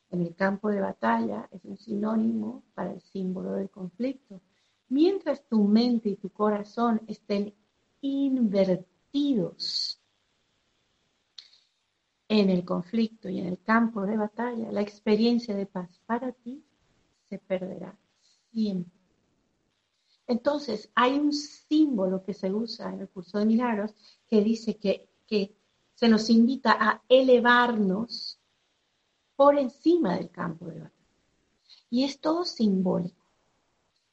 En 0.10 0.22
el 0.22 0.34
campo 0.34 0.70
de 0.70 0.82
batalla 0.82 1.48
es 1.52 1.64
un 1.66 1.78
sinónimo 1.78 2.64
para 2.74 2.94
el 2.94 3.02
símbolo 3.02 3.52
del 3.52 3.70
conflicto. 3.70 4.42
Mientras 4.90 5.48
tu 5.48 5.64
mente 5.66 6.10
y 6.10 6.16
tu 6.16 6.32
corazón 6.32 7.04
estén 7.06 7.54
invertidos 8.02 9.97
en 12.30 12.50
el 12.50 12.66
conflicto 12.66 13.30
y 13.30 13.40
en 13.40 13.48
el 13.48 13.62
campo 13.62 14.06
de 14.06 14.18
batalla, 14.18 14.72
la 14.72 14.82
experiencia 14.82 15.56
de 15.56 15.66
paz 15.66 15.90
para 16.06 16.32
ti 16.32 16.64
se 17.30 17.40
perderá 17.40 17.98
siempre. 18.52 18.98
Entonces, 20.28 20.92
hay 20.94 21.18
un 21.18 21.32
símbolo 21.32 22.24
que 22.24 22.34
se 22.34 22.52
usa 22.52 22.92
en 22.94 23.02
el 23.02 23.10
curso 23.10 23.40
de 23.40 23.46
milagros 23.46 23.94
que 24.28 24.42
dice 24.42 24.78
que, 24.78 25.10
se 25.96 26.10
nos 26.10 26.30
invita 26.30 26.78
a 26.80 27.02
elevarnos 27.10 28.40
por 29.36 29.58
encima 29.58 30.16
del 30.16 30.30
campo 30.30 30.68
de 30.68 30.82
batalla. 30.82 30.96
Y 31.90 32.04
es 32.04 32.20
todo 32.20 32.46
simbólico, 32.46 33.26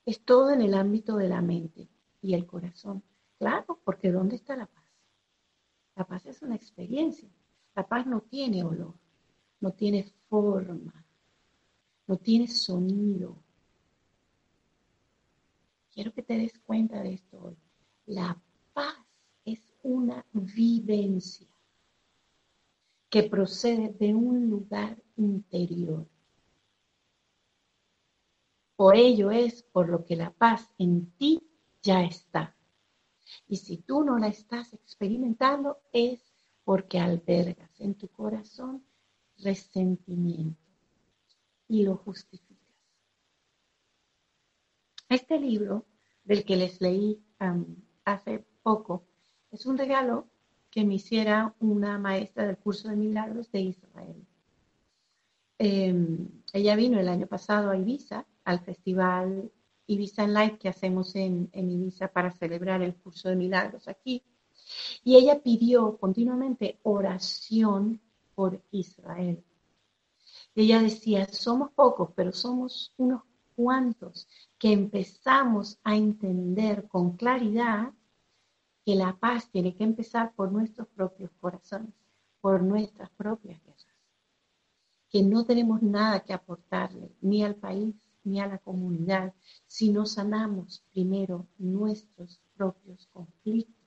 es 0.06 0.24
todo 0.24 0.50
en 0.50 0.62
el 0.62 0.72
ámbito 0.72 1.16
de 1.16 1.28
la 1.28 1.42
mente 1.42 1.90
y 2.22 2.32
el 2.32 2.46
corazón. 2.46 3.02
Claro, 3.38 3.78
porque 3.84 4.10
¿dónde 4.10 4.36
está 4.36 4.56
la 4.56 4.64
paz? 4.64 4.84
La 5.94 6.06
paz 6.06 6.24
es 6.24 6.40
una 6.40 6.56
experiencia. 6.56 7.28
La 7.74 7.86
paz 7.86 8.06
no 8.06 8.20
tiene 8.20 8.62
olor, 8.62 8.94
no 9.60 9.72
tiene 9.72 10.04
forma, 10.28 11.04
no 12.06 12.16
tiene 12.16 12.46
sonido. 12.48 13.36
quiero 15.92 16.12
que 16.12 16.22
te 16.22 16.36
des 16.36 16.58
cuenta 16.58 17.02
de 17.02 17.14
esto 17.14 17.40
hoy. 17.40 17.56
La 18.06 18.40
paz 18.72 18.96
es 19.44 19.72
una 19.82 20.24
vivencia 20.32 21.48
que 23.08 23.22
procede 23.22 23.90
de 23.92 24.14
un 24.14 24.50
lugar 24.50 25.00
interior. 25.16 26.06
Por 28.76 28.96
ello 28.96 29.30
es 29.30 29.62
por 29.62 29.88
lo 29.88 30.04
que 30.04 30.16
la 30.16 30.32
paz 30.32 30.68
en 30.78 31.12
ti 31.12 31.40
ya 31.80 32.02
está. 32.02 32.56
Y 33.46 33.56
si 33.56 33.78
tú 33.78 34.02
no 34.02 34.18
la 34.18 34.28
estás 34.28 34.72
experimentando 34.74 35.78
es 35.92 36.33
porque 36.64 36.98
albergas 36.98 37.80
en 37.80 37.94
tu 37.94 38.08
corazón 38.08 38.84
resentimiento 39.38 40.60
y 41.68 41.84
lo 41.84 41.96
justificas. 41.96 42.54
Este 45.08 45.38
libro 45.38 45.86
del 46.24 46.44
que 46.44 46.56
les 46.56 46.80
leí 46.80 47.22
hace 48.04 48.44
poco 48.62 49.04
es 49.50 49.66
un 49.66 49.76
regalo 49.76 50.28
que 50.70 50.84
me 50.84 50.94
hiciera 50.94 51.54
una 51.60 51.98
maestra 51.98 52.46
del 52.46 52.58
curso 52.58 52.88
de 52.88 52.96
milagros 52.96 53.50
de 53.52 53.60
Israel. 53.60 54.26
Em, 55.58 56.28
ella 56.52 56.74
vino 56.74 56.98
el 56.98 57.08
año 57.08 57.26
pasado 57.26 57.70
a 57.70 57.76
Ibiza, 57.76 58.26
al 58.44 58.60
festival 58.60 59.52
Ibiza 59.86 60.24
en 60.24 60.32
Light 60.32 60.58
que 60.58 60.68
hacemos 60.68 61.14
en 61.14 61.48
Ibiza 61.52 62.08
para 62.08 62.32
celebrar 62.32 62.82
el 62.82 62.96
curso 62.96 63.28
de 63.28 63.36
milagros 63.36 63.86
aquí. 63.86 64.24
Y 65.02 65.16
ella 65.16 65.42
pidió 65.42 65.96
continuamente 65.98 66.78
oración 66.82 68.00
por 68.34 68.62
Israel. 68.70 69.44
Y 70.54 70.62
ella 70.62 70.80
decía, 70.80 71.26
somos 71.28 71.70
pocos, 71.72 72.10
pero 72.14 72.32
somos 72.32 72.92
unos 72.96 73.22
cuantos 73.54 74.28
que 74.58 74.72
empezamos 74.72 75.78
a 75.84 75.96
entender 75.96 76.88
con 76.88 77.16
claridad 77.16 77.92
que 78.84 78.94
la 78.94 79.16
paz 79.16 79.50
tiene 79.50 79.74
que 79.74 79.84
empezar 79.84 80.34
por 80.34 80.52
nuestros 80.52 80.88
propios 80.88 81.30
corazones, 81.40 81.94
por 82.40 82.62
nuestras 82.62 83.10
propias 83.10 83.62
guerras, 83.64 83.86
que 85.08 85.22
no 85.22 85.44
tenemos 85.44 85.82
nada 85.82 86.20
que 86.20 86.34
aportarle 86.34 87.10
ni 87.20 87.42
al 87.42 87.54
país 87.54 87.94
ni 88.24 88.40
a 88.40 88.46
la 88.46 88.58
comunidad 88.58 89.32
si 89.66 89.90
no 89.90 90.06
sanamos 90.06 90.82
primero 90.92 91.46
nuestros 91.58 92.40
propios 92.56 93.08
conflictos. 93.12 93.83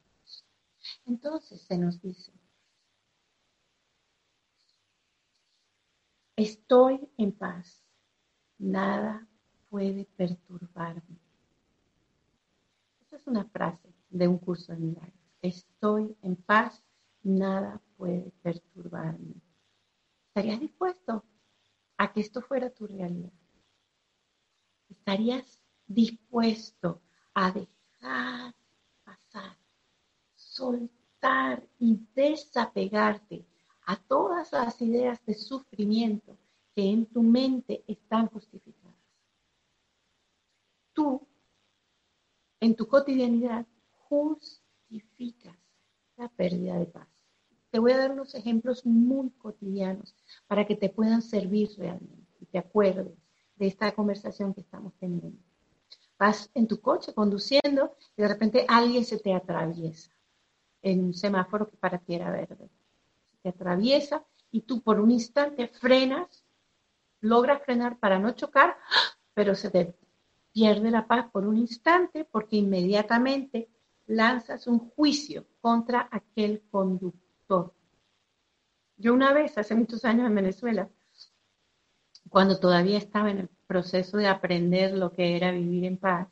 Entonces 1.08 1.62
se 1.62 1.78
nos 1.78 2.02
dice, 2.02 2.34
estoy 6.36 7.10
en 7.18 7.32
paz, 7.32 7.82
nada 8.58 9.26
puede 9.70 10.04
perturbarme. 10.18 11.18
Esa 13.00 13.16
es 13.16 13.26
una 13.26 13.46
frase 13.46 13.94
de 14.10 14.28
un 14.28 14.38
curso 14.38 14.74
de 14.74 14.80
milagros. 14.80 15.14
Estoy 15.42 16.18
en 16.22 16.36
paz, 16.36 16.84
nada 17.24 17.82
puede 17.96 18.32
perturbarme. 18.42 19.36
¿Estarías 20.28 20.60
dispuesto 20.60 21.24
a 21.98 22.12
que 22.12 22.20
esto 22.20 22.42
fuera 22.42 22.70
tu 22.70 22.86
realidad? 22.86 23.32
¿Estarías 24.90 25.62
dispuesto 25.88 27.02
a 27.34 27.52
dejar 27.52 28.54
pasar, 29.06 29.58
soltar 30.36 30.97
y 31.80 32.00
desapegarte 32.16 33.46
a 33.86 33.96
todas 33.96 34.52
las 34.52 34.82
ideas 34.82 35.24
de 35.26 35.34
sufrimiento 35.34 36.38
que 36.76 36.84
en 36.84 37.06
tu 37.08 37.24
mente 37.24 37.84
están 37.88 38.28
justificadas? 38.28 38.96
Tú, 40.94 41.28
en 42.60 42.76
tu 42.76 42.88
cotidianidad, 42.88 43.66
justificas 44.10 45.58
la 46.18 46.30
pérdida 46.30 46.78
de 46.78 46.86
paz. 46.86 47.08
Te 47.72 47.80
voy 47.80 47.92
a 47.92 47.98
dar 47.98 48.12
unos 48.12 48.36
ejemplos 48.36 48.86
muy 48.86 49.30
cotidianos 49.32 50.16
para 50.48 50.66
que 50.66 50.76
te 50.76 50.90
puedan 50.90 51.22
servir 51.22 51.70
realmente 51.78 52.28
y 52.40 52.46
te 52.46 52.58
acuerdes 52.58 53.18
de 53.56 53.68
esta 53.68 53.92
conversación 53.92 54.54
que 54.54 54.62
estamos 54.62 54.94
teniendo. 55.00 55.40
Vas 56.18 56.50
en 56.54 56.68
tu 56.68 56.80
coche 56.80 57.14
conduciendo 57.14 57.96
y 58.16 58.22
de 58.22 58.28
repente 58.28 58.66
alguien 58.68 59.04
se 59.04 59.20
te 59.20 59.34
atraviesa 59.34 60.17
en 60.82 61.04
un 61.04 61.14
semáforo 61.14 61.68
que 61.68 61.78
para 61.78 61.98
ti 62.00 62.16
era 62.16 62.32
verde. 62.32 62.70
Te 63.42 63.50
atraviesa 63.50 64.24
y 64.52 64.62
tú 64.62 64.82
por 64.82 65.00
un 65.00 65.12
instante 65.12 65.68
frenas, 65.68 66.46
logras 67.22 67.64
frenar 67.64 67.98
para 68.00 68.20
no 68.20 68.32
chocar, 68.32 68.78
pero 69.34 69.56
se 69.56 69.70
te 69.70 69.96
pierde 70.54 70.92
la 70.92 71.08
paz 71.08 71.30
por 71.32 71.46
un 71.46 71.58
instante 71.58 72.26
porque 72.26 72.58
inmediatamente 72.58 73.70
lanzas 74.08 74.68
un 74.68 74.80
juicio 74.80 75.46
contra 75.62 76.08
aquel 76.12 76.64
conductor. 76.72 77.74
Yo 78.98 79.14
una 79.14 79.34
vez, 79.34 79.58
hace 79.58 79.76
muchos 79.76 80.04
años 80.06 80.26
en 80.26 80.36
Venezuela, 80.36 80.90
cuando 82.30 82.60
todavía 82.60 82.98
estaba 82.98 83.30
en 83.30 83.40
el 83.40 83.50
proceso 83.68 84.18
de 84.18 84.28
aprender 84.28 84.98
lo 84.98 85.12
que 85.12 85.36
era 85.36 85.52
vivir 85.52 85.86
en 85.86 85.98
paz, 85.98 86.28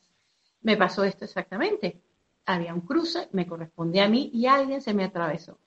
me 0.62 0.76
pasó 0.78 1.04
esto 1.04 1.26
exactamente. 1.26 2.02
Había 2.46 2.74
un 2.74 2.82
cruce, 2.82 3.30
me 3.32 3.48
correspondía 3.48 4.06
a 4.06 4.10
mí 4.10 4.30
y 4.34 4.46
alguien 4.46 4.82
se 4.82 4.94
me 4.94 5.04
atravesó. 5.04 5.58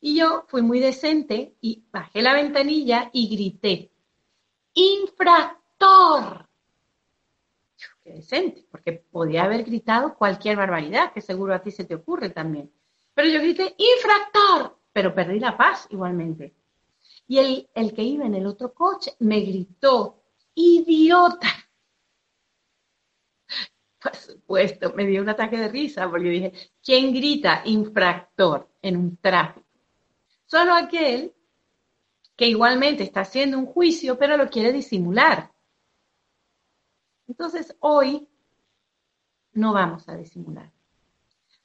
Y 0.00 0.16
yo 0.16 0.44
fui 0.48 0.62
muy 0.62 0.80
decente 0.80 1.54
y 1.60 1.84
bajé 1.92 2.22
la 2.22 2.34
ventanilla 2.34 3.10
y 3.12 3.28
grité, 3.28 3.92
infractor 4.74 6.48
qué 8.02 8.12
decente, 8.12 8.66
porque 8.70 8.92
podía 8.92 9.44
haber 9.44 9.64
gritado 9.64 10.14
cualquier 10.16 10.56
barbaridad, 10.56 11.12
que 11.12 11.20
seguro 11.20 11.54
a 11.54 11.62
ti 11.62 11.70
se 11.70 11.84
te 11.84 11.94
ocurre 11.94 12.30
también. 12.30 12.70
Pero 13.14 13.28
yo 13.28 13.40
grité, 13.40 13.74
infractor, 13.76 14.78
pero 14.92 15.14
perdí 15.14 15.38
la 15.38 15.56
paz 15.56 15.86
igualmente. 15.90 16.54
Y 17.28 17.38
el, 17.38 17.68
el 17.74 17.94
que 17.94 18.02
iba 18.02 18.26
en 18.26 18.34
el 18.34 18.46
otro 18.46 18.72
coche 18.72 19.14
me 19.20 19.40
gritó, 19.40 20.22
idiota. 20.54 21.48
Por 24.02 24.16
supuesto, 24.16 24.92
me 24.94 25.06
dio 25.06 25.22
un 25.22 25.28
ataque 25.28 25.56
de 25.56 25.68
risa 25.68 26.10
porque 26.10 26.28
dije, 26.28 26.52
¿quién 26.82 27.12
grita 27.12 27.62
infractor 27.64 28.68
en 28.82 28.96
un 28.96 29.16
tráfico? 29.16 29.66
Solo 30.46 30.74
aquel 30.74 31.32
que 32.36 32.48
igualmente 32.48 33.04
está 33.04 33.20
haciendo 33.20 33.58
un 33.58 33.66
juicio, 33.66 34.18
pero 34.18 34.36
lo 34.36 34.48
quiere 34.48 34.72
disimular. 34.72 35.52
Entonces, 37.28 37.76
hoy 37.80 38.28
no 39.52 39.72
vamos 39.72 40.08
a 40.08 40.16
disimular. 40.16 40.70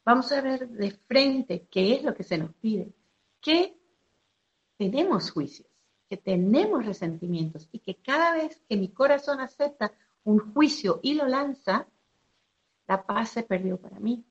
Vamos 0.06 0.32
a 0.32 0.42
ver 0.42 0.70
de 0.70 0.92
frente 0.92 1.68
qué 1.70 1.96
es 1.96 2.04
lo 2.04 2.14
que 2.14 2.24
se 2.24 2.38
nos 2.38 2.54
pide, 2.56 2.94
que 3.42 3.78
tenemos 4.78 5.32
juicios, 5.32 5.68
que 6.08 6.18
tenemos 6.18 6.86
resentimientos 6.86 7.68
y 7.72 7.80
que 7.80 7.96
cada 7.96 8.34
vez 8.34 8.62
que 8.70 8.78
mi 8.78 8.90
corazón 8.90 9.40
acepta 9.42 9.92
un 10.24 10.54
juicio 10.54 11.00
y 11.04 11.16
lo 11.16 11.28
lanza, 11.28 11.88
la 12.88 13.06
paz 13.06 13.30
se 13.30 13.44
perdió 13.44 13.78
para 13.78 14.00
mí. 14.00 14.26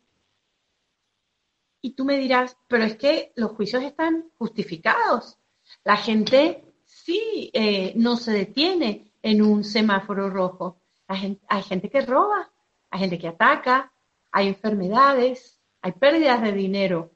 Y 1.81 1.93
tú 1.93 2.05
me 2.05 2.19
dirás, 2.19 2.57
pero 2.67 2.85
es 2.85 2.97
que 2.97 3.33
los 3.37 3.53
juicios 3.53 3.83
están 3.83 4.31
justificados. 4.39 5.39
La 5.85 5.97
gente 5.97 6.65
sí 6.85 7.51
eh, 7.53 7.93
no 7.97 8.17
se 8.17 8.33
detiene 8.33 9.13
en 9.23 9.43
un 9.43 9.63
semáforo 9.63 10.31
rojo. 10.31 10.81
Hay 11.07 11.39
gente, 11.63 11.89
que 11.89 12.01
roba, 12.01 12.51
hay 12.91 13.01
gente 13.01 13.19
que 13.19 13.29
ataca, 13.29 13.93
hay 14.33 14.49
enfermedades, 14.49 15.61
hay 15.81 15.93
pérdidas 15.93 16.43
de 16.43 16.53
dinero. 16.53 17.13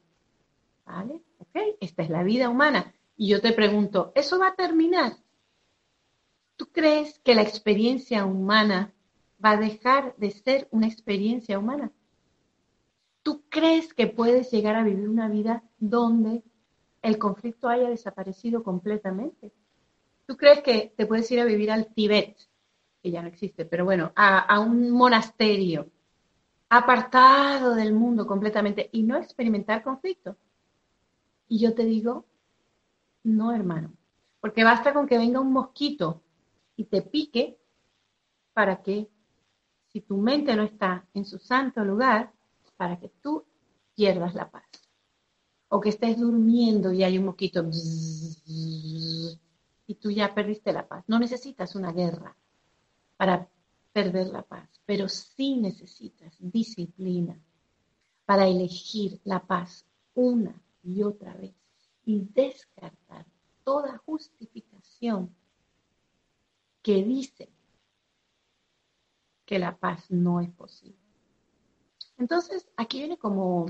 ¿Vale? 0.85 1.21
Ok, 1.39 1.57
esta 1.81 2.03
es 2.03 2.11
la 2.11 2.23
vida 2.23 2.49
humana. 2.49 2.95
Y 3.17 3.29
yo 3.29 3.41
te 3.41 3.53
pregunto, 3.53 4.13
¿eso 4.15 4.39
va 4.39 4.49
a 4.49 4.55
terminar? 4.55 5.17
¿Tú 6.57 6.71
crees 6.71 7.19
que 7.21 7.35
la 7.35 7.43
experiencia 7.43 8.25
humana 8.25 8.93
va 9.45 9.53
a 9.53 9.57
dejar 9.57 10.15
de 10.17 10.31
ser 10.31 10.69
una 10.71 10.87
experiencia 10.87 11.59
humana? 11.59 11.93
¿Tú 13.23 13.43
crees 13.49 13.93
que 13.95 14.07
puedes 14.07 14.51
llegar 14.51 14.77
a 14.77 14.83
vivir 14.83 15.09
una 15.09 15.29
vida 15.29 15.63
donde 15.79 16.43
el 17.03 17.19
conflicto 17.19 17.69
haya 17.69 17.89
desaparecido 17.89 18.63
completamente? 18.63 19.53
¿Tú 20.27 20.37
crees 20.37 20.63
que 20.63 20.93
te 20.97 21.07
puedes 21.07 21.31
ir 21.31 21.41
a 21.41 21.45
vivir 21.45 21.71
al 21.71 21.93
Tíbet 21.93 22.37
que 23.03 23.11
ya 23.11 23.23
no 23.23 23.29
existe, 23.29 23.65
pero 23.65 23.85
bueno, 23.85 24.13
a, 24.15 24.61
un 24.61 24.91
monasterio, 24.91 25.91
apartado 26.69 27.75
del 27.75 27.93
mundo 27.93 28.27
completamente 28.27 28.89
y 28.93 29.03
no 29.03 29.17
experimentar 29.17 29.83
conflicto. 29.83 30.37
Y 31.49 31.59
yo 31.59 31.75
te 31.75 31.85
digo, 31.85 32.27
no, 33.25 33.53
hermano, 33.53 33.93
porque 34.41 34.65
basta 34.65 34.93
con 34.93 35.07
que 35.07 35.19
venga 35.19 35.41
un 35.41 35.53
mosquito 35.53 36.23
y 36.77 36.85
te 36.85 37.03
pique 37.03 37.59
para 38.53 38.83
que, 38.83 39.09
si 39.93 40.01
tu 40.01 40.17
mente 40.17 40.55
no 40.57 40.63
está 40.63 41.07
en 41.15 41.25
su 41.25 41.39
santo 41.39 41.85
lugar, 41.85 42.33
para 42.77 42.99
que 42.99 43.09
tú 43.23 43.45
pierdas 43.95 44.35
la 44.35 44.51
paz. 44.51 44.65
O 45.69 45.81
que 45.81 45.91
estés 45.91 46.19
durmiendo 46.19 46.93
y 46.93 47.05
hay 47.05 47.19
un 47.19 47.27
mosquito 47.27 47.65
y 49.87 49.95
tú 49.97 50.11
ya 50.11 50.35
perdiste 50.35 50.73
la 50.73 50.87
paz. 50.87 51.05
No 51.09 51.19
necesitas 51.19 51.75
una 51.75 51.93
guerra 51.93 52.37
para 53.17 53.49
perder 53.93 54.29
la 54.29 54.43
paz, 54.43 54.69
pero 54.87 55.09
sí 55.09 55.57
necesitas 55.57 56.35
disciplina 56.39 57.39
para 58.25 58.47
elegir 58.47 59.21
la 59.25 59.41
paz 59.45 59.85
una 60.15 60.55
y 60.83 61.03
otra 61.03 61.35
vez 61.35 61.55
y 62.05 62.21
descartar 62.33 63.27
toda 63.65 63.99
justificación 63.99 65.35
que 66.83 67.03
dice 67.03 67.49
que 69.51 69.59
la 69.59 69.77
paz 69.77 70.09
no 70.13 70.41
es 70.41 70.49
posible. 70.53 70.97
Entonces, 72.19 72.71
aquí 72.77 72.99
viene 72.99 73.19
como 73.19 73.67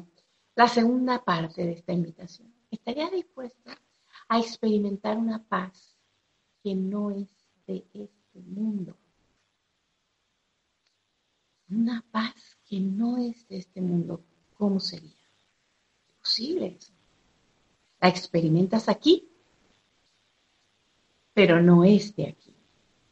la 0.54 0.68
segunda 0.68 1.24
parte 1.24 1.64
de 1.64 1.72
esta 1.72 1.94
invitación. 1.94 2.52
¿Estarías 2.70 3.10
dispuesto 3.10 3.70
a 4.28 4.38
experimentar 4.38 5.16
una 5.16 5.42
paz 5.42 5.96
que 6.62 6.74
no 6.74 7.10
es 7.12 7.30
de 7.66 7.86
este 7.94 8.42
mundo? 8.42 8.94
Una 11.70 12.04
paz 12.10 12.58
que 12.68 12.78
no 12.78 13.16
es 13.16 13.48
de 13.48 13.56
este 13.56 13.80
mundo. 13.80 14.22
¿Cómo 14.58 14.80
sería? 14.80 15.16
¿Es 16.08 16.14
posible 16.20 16.76
eso? 16.78 16.92
La 18.02 18.10
experimentas 18.10 18.86
aquí, 18.90 19.30
pero 21.32 21.62
no 21.62 21.84
es 21.84 22.14
de 22.16 22.26
aquí. 22.26 22.54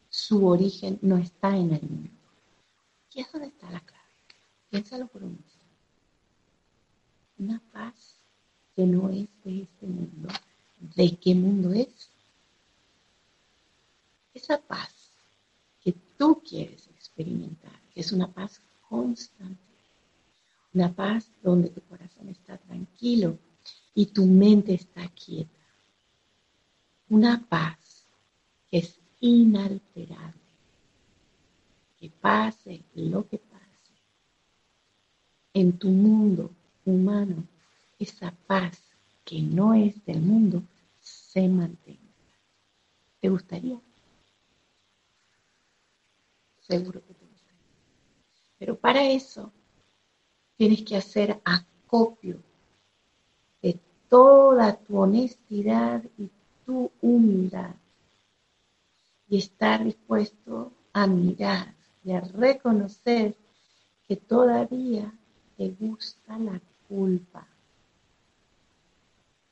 Su 0.07 0.45
origen 0.45 0.99
no 1.01 1.17
está 1.17 1.57
en 1.57 1.73
el 1.73 1.81
mundo. 1.81 2.18
Y 3.13 3.21
es 3.21 3.31
donde 3.31 3.47
está 3.47 3.69
la 3.71 3.79
clave. 3.79 4.03
Piénsalo 4.69 5.07
por 5.07 5.23
un 5.23 5.31
momento. 5.31 5.49
Una 7.39 7.61
paz 7.71 8.15
que 8.75 8.85
no 8.85 9.09
es 9.09 9.27
de 9.43 9.63
este 9.63 9.87
mundo. 9.87 10.29
¿De 10.95 11.17
qué 11.17 11.35
mundo 11.35 11.73
es? 11.73 12.09
Esa 14.33 14.61
paz 14.61 15.11
que 15.83 15.93
tú 16.17 16.41
quieres 16.47 16.87
experimentar, 16.87 17.79
es 17.95 18.11
una 18.11 18.31
paz 18.31 18.61
constante, 18.87 19.59
una 20.73 20.93
paz 20.93 21.29
donde 21.41 21.69
tu 21.69 21.81
corazón 21.81 22.29
está 22.29 22.57
tranquilo 22.57 23.37
y 23.93 24.05
tu 24.07 24.25
mente 24.25 24.73
está 24.73 25.07
quieta. 25.09 25.59
Una 27.09 27.43
paz 27.49 28.05
que 28.69 28.77
es 28.79 28.99
inalterable. 29.19 30.38
Que 31.99 32.09
pase 32.09 32.83
lo 32.95 33.27
que 33.27 33.37
pase. 33.37 33.93
En 35.53 35.77
tu 35.77 35.89
mundo 35.89 36.51
humano, 36.85 37.43
esa 37.99 38.31
paz 38.47 38.81
que 39.25 39.41
no 39.41 39.73
es 39.73 40.03
del 40.05 40.21
mundo 40.21 40.63
se 40.99 41.47
mantenga. 41.47 41.99
¿Te 43.19 43.29
gustaría? 43.29 43.79
Seguro 46.61 47.05
que 47.05 47.13
te 47.13 47.25
gustaría. 47.25 47.67
Pero 48.57 48.77
para 48.77 49.03
eso 49.03 49.51
tienes 50.55 50.83
que 50.83 50.95
hacer 50.97 51.41
acopio 51.43 52.41
de 53.61 53.79
toda 54.07 54.77
tu 54.77 54.99
honestidad 54.99 56.03
y 56.17 56.29
tu 56.65 56.91
humildad 57.01 57.75
y 59.27 59.37
estar 59.37 59.83
dispuesto 59.83 60.71
a 60.93 61.07
mirar 61.07 61.78
a 62.17 62.21
reconocer 62.21 63.35
que 64.07 64.15
todavía 64.15 65.13
te 65.57 65.69
gusta 65.69 66.37
la 66.37 66.59
culpa. 66.87 67.47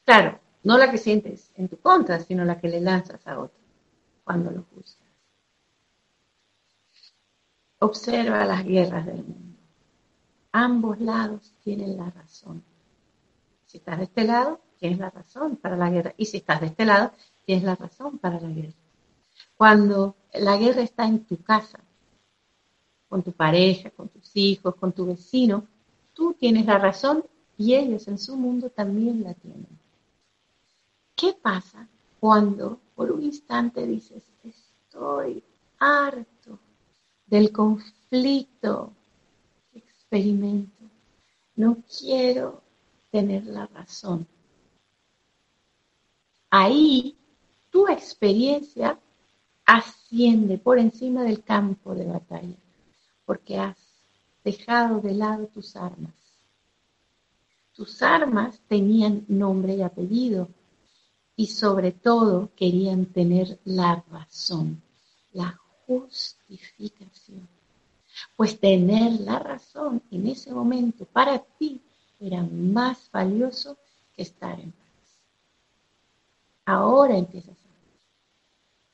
Claro, 0.05 0.39
no 0.63 0.77
la 0.77 0.89
que 0.89 0.97
sientes 0.97 1.51
en 1.55 1.67
tu 1.67 1.77
contra, 1.77 2.19
sino 2.19 2.43
la 2.45 2.59
que 2.59 2.69
le 2.69 2.81
lanzas 2.81 3.25
a 3.27 3.39
otro 3.39 3.59
cuando 4.23 4.51
lo 4.51 4.63
juzgas. 4.63 5.07
Observa 7.79 8.45
las 8.45 8.63
guerras 8.63 9.05
del 9.05 9.23
mundo. 9.23 9.57
Ambos 10.51 10.99
lados 10.99 11.53
tienen 11.63 11.97
la 11.97 12.09
razón. 12.09 12.63
Si 13.65 13.77
estás 13.77 13.99
de 13.99 14.05
este 14.05 14.23
lado, 14.23 14.59
tienes 14.79 14.97
la 14.97 15.09
razón 15.09 15.57
para 15.57 15.77
la 15.77 15.89
guerra. 15.89 16.13
Y 16.17 16.25
si 16.25 16.37
estás 16.37 16.61
de 16.61 16.67
este 16.67 16.85
lado, 16.85 17.11
tienes 17.45 17.63
la 17.63 17.75
razón 17.75 18.17
para 18.17 18.39
la 18.39 18.49
guerra. 18.49 18.73
Cuando 19.55 20.15
la 20.33 20.57
guerra 20.57 20.81
está 20.81 21.05
en 21.05 21.25
tu 21.25 21.41
casa, 21.43 21.79
con 23.09 23.23
tu 23.23 23.31
pareja, 23.31 23.89
con 23.91 24.09
tus 24.09 24.35
hijos, 24.35 24.75
con 24.75 24.91
tu 24.91 25.05
vecino, 25.05 25.65
tú 26.13 26.33
tienes 26.33 26.65
la 26.65 26.77
razón 26.77 27.23
y 27.57 27.73
ellos 27.73 28.07
en 28.07 28.17
su 28.17 28.35
mundo 28.35 28.69
también 28.69 29.23
la 29.23 29.33
tienen. 29.33 29.67
¿Qué 31.15 31.33
pasa 31.33 31.87
cuando 32.19 32.79
por 32.95 33.11
un 33.11 33.23
instante 33.23 33.87
dices, 33.87 34.23
estoy 34.43 35.43
harto 35.79 36.59
del 37.25 37.51
conflicto 37.51 38.91
que 39.71 39.79
experimento, 39.79 40.83
no 41.55 41.77
quiero 41.99 42.61
tener 43.11 43.45
la 43.45 43.65
razón? 43.67 44.27
Ahí 46.49 47.15
tu 47.69 47.87
experiencia 47.87 48.97
asciende 49.65 50.57
por 50.57 50.79
encima 50.79 51.23
del 51.23 51.43
campo 51.43 51.93
de 51.93 52.05
batalla, 52.05 52.55
porque 53.27 53.59
has 53.59 53.77
dejado 54.43 55.01
de 55.01 55.13
lado 55.13 55.47
tus 55.47 55.75
armas. 55.75 56.13
Tus 57.75 58.01
armas 58.01 58.59
tenían 58.69 59.25
nombre 59.27 59.75
y 59.75 59.81
apellido 59.81 60.47
y 61.35 61.47
sobre 61.47 61.91
todo 61.91 62.49
querían 62.55 63.05
tener 63.05 63.59
la 63.65 64.03
razón, 64.09 64.81
la 65.33 65.59
justificación. 65.85 67.47
Pues 68.37 68.59
tener 68.59 69.19
la 69.19 69.37
razón 69.37 70.01
en 70.09 70.27
ese 70.27 70.51
momento 70.51 71.05
para 71.05 71.37
ti 71.37 71.81
era 72.19 72.41
más 72.41 73.11
valioso 73.11 73.77
que 74.15 74.23
estar 74.23 74.57
en 74.59 74.71
paz. 74.71 74.87
Ahora 76.65 77.17
empiezas 77.17 77.57
a 77.57 77.67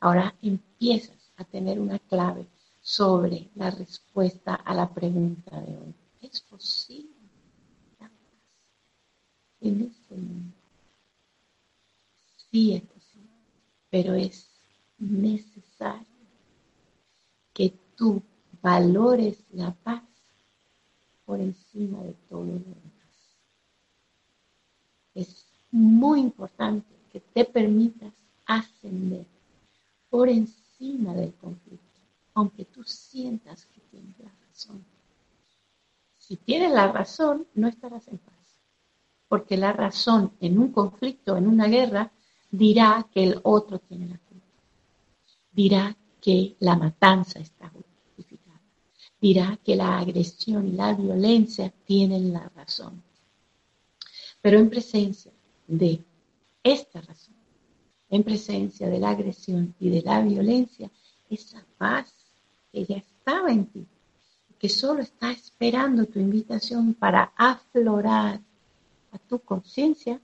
Ahora 0.03 0.35
empiezas 0.41 1.31
a 1.37 1.45
tener 1.45 1.79
una 1.79 1.97
clave 1.97 2.45
sobre 2.83 3.49
la 3.55 3.71
respuesta 3.71 4.55
a 4.55 4.75
la 4.75 4.93
pregunta 4.93 5.59
de 5.61 5.77
hoy. 5.77 5.95
¿Es 6.21 6.41
posible 6.41 7.15
en 9.61 9.81
este 9.83 10.15
mundo? 10.15 10.53
Sí 12.51 12.73
es 12.73 12.81
posible, 12.81 13.31
pero 13.89 14.13
es 14.13 14.49
necesario 14.99 16.05
que 17.53 17.73
tú 17.95 18.21
valores 18.61 19.37
la 19.51 19.71
paz 19.71 20.03
por 21.25 21.39
encima 21.39 22.03
de 22.03 22.13
todo 22.29 22.43
lo 22.43 22.51
demás. 22.51 23.37
Es 25.15 25.45
muy 25.71 26.19
importante 26.19 26.93
que 27.13 27.21
te 27.21 27.45
permitas 27.45 28.13
ascender 28.45 29.25
por 30.09 30.27
encima 30.27 31.13
del 31.13 31.33
conflicto, 31.35 31.82
aunque 32.33 32.65
tú 32.65 32.83
sientas 32.83 33.65
que 33.67 33.81
tienes 33.91 34.17
la 34.19 34.31
razón. 34.47 34.83
Si 36.17 36.37
tienes 36.37 36.71
la 36.71 36.91
razón, 36.91 37.47
no 37.53 37.67
estarás 37.67 38.07
en 38.07 38.17
paz, 38.17 38.57
porque 39.27 39.57
la 39.57 39.73
razón 39.73 40.31
en 40.39 40.57
un 40.57 40.71
conflicto, 40.71 41.37
en 41.37 41.47
una 41.47 41.67
guerra, 41.67 42.11
dirá 42.49 43.07
que 43.11 43.23
el 43.23 43.39
otro 43.43 43.79
tiene 43.79 44.07
la 44.07 44.17
culpa, 44.17 44.47
dirá 45.51 45.97
que 46.21 46.55
la 46.59 46.75
matanza 46.75 47.39
está 47.39 47.69
justificada, 47.69 48.61
dirá 49.19 49.59
que 49.63 49.75
la 49.75 49.99
agresión 49.99 50.67
y 50.67 50.71
la 50.71 50.93
violencia 50.93 51.73
tienen 51.85 52.31
la 52.31 52.47
razón. 52.55 53.03
Pero 54.41 54.59
en 54.59 54.69
presencia 54.69 55.31
de 55.67 56.03
esta 56.63 57.01
razón, 57.01 57.35
en 58.09 58.23
presencia 58.23 58.87
de 58.87 58.99
la 58.99 59.09
agresión 59.09 59.75
y 59.79 59.89
de 59.89 60.01
la 60.01 60.21
violencia, 60.21 60.89
esa 61.29 61.65
paz 61.77 62.22
que 62.73 62.83
ya 62.83 62.97
estaba 62.97 63.51
en 63.51 63.67
ti, 63.67 63.87
que 64.59 64.67
solo 64.67 65.01
está 65.01 65.31
esperando 65.31 66.05
tu 66.07 66.19
invitación 66.19 66.95
para 66.95 67.31
aflorar 67.37 68.41
a 69.11 69.17
tu 69.19 69.39
conciencia, 69.39 70.19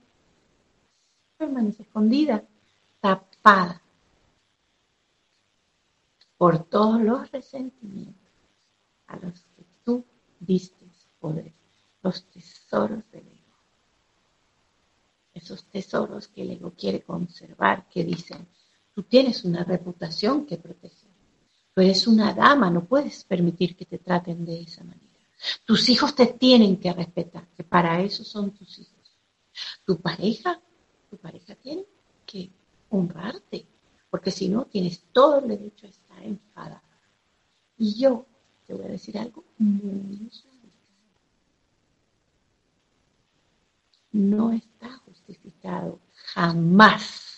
permanece 1.37 1.83
escondida, 1.83 2.43
tapada 2.99 3.81
por 6.37 6.63
todos 6.65 7.01
los 7.01 7.31
resentimientos 7.31 8.33
a 9.07 9.15
los 9.17 9.39
que 9.55 9.63
tú 9.85 10.03
diste 10.39 10.85
poder, 11.19 11.53
los 12.01 12.23
tesoros 12.25 13.03
del 13.11 13.29
esos 15.33 15.63
tesoros 15.65 16.27
que 16.27 16.41
el 16.41 16.51
ego 16.51 16.73
quiere 16.77 17.01
conservar, 17.01 17.87
que 17.89 18.03
dicen, 18.03 18.47
tú 18.93 19.03
tienes 19.03 19.45
una 19.45 19.63
reputación 19.63 20.45
que 20.45 20.57
proteger, 20.57 21.08
tú 21.79 21.83
eres 21.83 22.07
una 22.07 22.33
dama, 22.33 22.69
no 22.69 22.83
puedes 22.83 23.23
permitir 23.23 23.73
que 23.73 23.85
te 23.85 23.99
traten 23.99 24.43
de 24.43 24.63
esa 24.63 24.83
manera. 24.83 25.15
Tus 25.63 25.87
hijos 25.87 26.13
te 26.13 26.25
tienen 26.25 26.75
que 26.75 26.91
respetar, 26.91 27.47
que 27.55 27.63
para 27.63 28.01
eso 28.01 28.25
son 28.25 28.51
tus 28.51 28.79
hijos. 28.79 29.17
Tu 29.85 29.97
pareja, 30.01 30.59
tu 31.09 31.15
pareja 31.15 31.55
tiene 31.55 31.85
que 32.25 32.49
honrarte, 32.89 33.65
porque 34.09 34.29
si 34.29 34.49
no 34.49 34.65
tienes 34.65 35.03
todo 35.13 35.39
el 35.39 35.47
derecho 35.47 35.87
a 35.87 35.89
estar 35.89 36.21
enfadada. 36.21 36.83
Y 37.77 37.97
yo 37.97 38.25
te 38.67 38.73
voy 38.73 38.83
a 38.83 38.89
decir 38.89 39.17
algo 39.17 39.45
muy. 39.57 40.29
No 44.11 44.51
está 44.51 44.97
justificado 45.05 46.01
jamás 46.33 47.29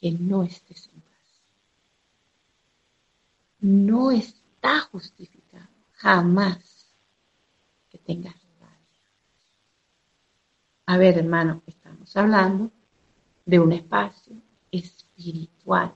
que 0.00 0.12
no 0.12 0.44
estés. 0.44 0.87
No 3.60 4.10
está 4.12 4.80
justificado 4.92 5.68
jamás 5.92 6.94
que 7.90 7.98
tengas 7.98 8.36
rabia. 8.60 9.10
A 10.86 10.96
ver, 10.96 11.18
hermano, 11.18 11.62
estamos 11.66 12.16
hablando 12.16 12.70
de 13.44 13.58
un 13.58 13.72
espacio 13.72 14.36
espiritual. 14.70 15.94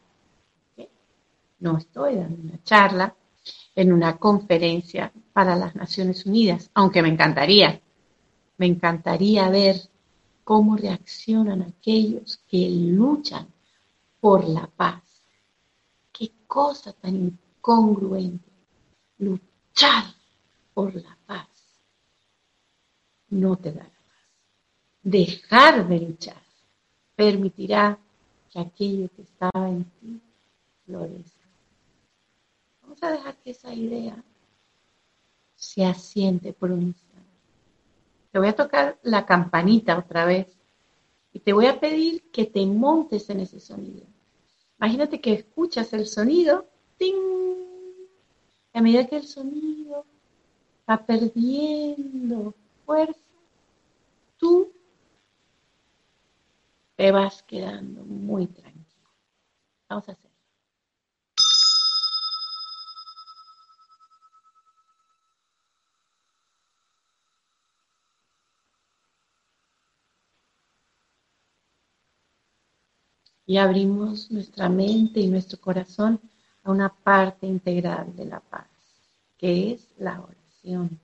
No 1.60 1.78
estoy 1.78 2.16
dando 2.16 2.42
una 2.42 2.62
charla 2.64 3.14
en 3.76 3.92
una 3.92 4.18
conferencia 4.18 5.12
para 5.32 5.54
las 5.54 5.76
Naciones 5.76 6.26
Unidas, 6.26 6.68
aunque 6.74 7.00
me 7.02 7.08
encantaría. 7.08 7.80
Me 8.58 8.66
encantaría 8.66 9.48
ver 9.48 9.76
cómo 10.42 10.76
reaccionan 10.76 11.62
aquellos 11.62 12.38
que 12.48 12.68
luchan 12.68 13.46
por 14.20 14.48
la 14.48 14.66
paz. 14.66 15.02
Qué 16.12 16.32
cosa 16.46 16.92
tan 16.92 17.38
incongruente. 17.62 18.50
Luchar 19.18 20.04
por 20.74 20.94
la 20.94 21.16
paz 21.26 21.48
no 23.30 23.56
te 23.56 23.70
da 23.70 23.84
la 23.84 23.88
paz. 23.88 23.98
Dejar 25.02 25.88
de 25.88 26.00
luchar 26.00 26.42
permitirá 27.14 27.98
que 28.50 28.58
aquello 28.58 29.08
que 29.14 29.22
estaba 29.22 29.68
en 29.68 29.84
ti 29.84 30.20
florezca. 30.84 31.46
Vamos 32.82 33.02
a 33.02 33.12
dejar 33.12 33.36
que 33.36 33.50
esa 33.52 33.72
idea 33.72 34.22
se 35.54 35.84
asiente 35.84 36.52
por 36.52 36.72
un 36.72 36.82
instante. 36.82 37.12
Te 38.32 38.38
voy 38.38 38.48
a 38.48 38.56
tocar 38.56 38.98
la 39.02 39.24
campanita 39.24 39.96
otra 39.96 40.24
vez 40.24 40.48
y 41.32 41.38
te 41.38 41.52
voy 41.52 41.66
a 41.66 41.78
pedir 41.78 42.30
que 42.32 42.44
te 42.44 42.66
montes 42.66 43.30
en 43.30 43.40
ese 43.40 43.60
sonido. 43.60 44.04
Imagínate 44.78 45.20
que 45.20 45.32
escuchas 45.32 45.92
el 45.92 46.06
sonido, 46.06 46.66
a 48.72 48.80
medida 48.80 49.06
que 49.06 49.16
el 49.16 49.26
sonido 49.26 50.06
va 50.88 51.04
perdiendo 51.04 52.54
fuerza, 52.84 53.20
tú 54.38 54.72
te 56.96 57.10
vas 57.10 57.42
quedando 57.42 58.04
muy 58.04 58.46
tranquilo. 58.46 58.86
Vamos 59.88 60.08
a 60.08 60.12
hacer. 60.12 60.30
Y 73.44 73.56
abrimos 73.58 74.30
nuestra 74.30 74.68
mente 74.68 75.20
y 75.20 75.26
nuestro 75.26 75.60
corazón 75.60 76.20
a 76.64 76.70
una 76.70 76.88
parte 76.88 77.46
integral 77.46 78.14
de 78.16 78.26
la 78.26 78.40
paz, 78.40 78.66
que 79.38 79.72
es 79.72 79.88
la 79.98 80.20
oración. 80.20 80.98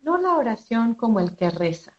No 0.00 0.18
la 0.18 0.36
oración 0.36 0.94
como 0.94 1.20
el 1.20 1.36
que 1.36 1.50
reza, 1.50 1.94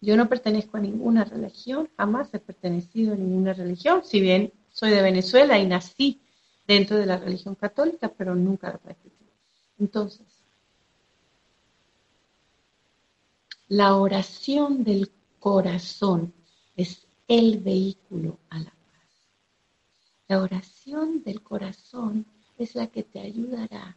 yo 0.00 0.16
no 0.16 0.28
pertenezco 0.28 0.76
a 0.76 0.80
ninguna 0.80 1.24
religión, 1.24 1.88
jamás 1.96 2.32
he 2.34 2.38
pertenecido 2.38 3.14
a 3.14 3.16
ninguna 3.16 3.54
religión, 3.54 4.02
si 4.04 4.20
bien 4.20 4.52
soy 4.70 4.90
de 4.90 5.02
Venezuela 5.02 5.58
y 5.58 5.66
nací 5.66 6.20
dentro 6.66 6.96
de 6.96 7.06
la 7.06 7.16
religión 7.16 7.54
católica, 7.54 8.08
pero 8.16 8.34
nunca 8.34 8.70
la 8.70 8.78
practiqué. 8.78 9.24
Entonces, 9.80 10.26
la 13.68 13.96
oración 13.96 14.84
del 14.84 15.10
corazón 15.40 16.32
es 16.76 17.06
el 17.26 17.58
vehículo 17.58 18.38
a 18.50 18.60
la. 18.60 18.75
La 20.28 20.40
oración 20.40 21.22
del 21.22 21.40
corazón 21.42 22.26
es 22.58 22.74
la 22.74 22.88
que 22.88 23.04
te 23.04 23.20
ayudará 23.20 23.96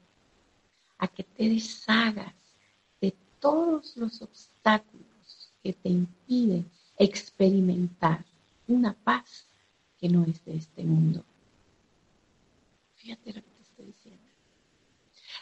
a 1.00 1.08
que 1.08 1.24
te 1.24 1.50
deshagas 1.50 2.36
de 3.02 3.15
todos 3.39 3.98
los 3.98 4.22
obstáculos 4.22 5.52
que 5.63 5.74
te 5.74 5.89
impide 5.89 6.65
experimentar 6.98 8.26
una 8.68 8.94
paz 8.94 9.48
que 9.98 10.08
no 10.08 10.24
es 10.26 10.44
de 10.46 10.58
este 10.58 10.84
mundo. 10.84 11.24
Fíjate 12.96 13.34
lo 13.34 13.42
que 13.42 13.50
te 13.50 13.62
estoy 13.63 13.86
diciendo. 13.88 14.24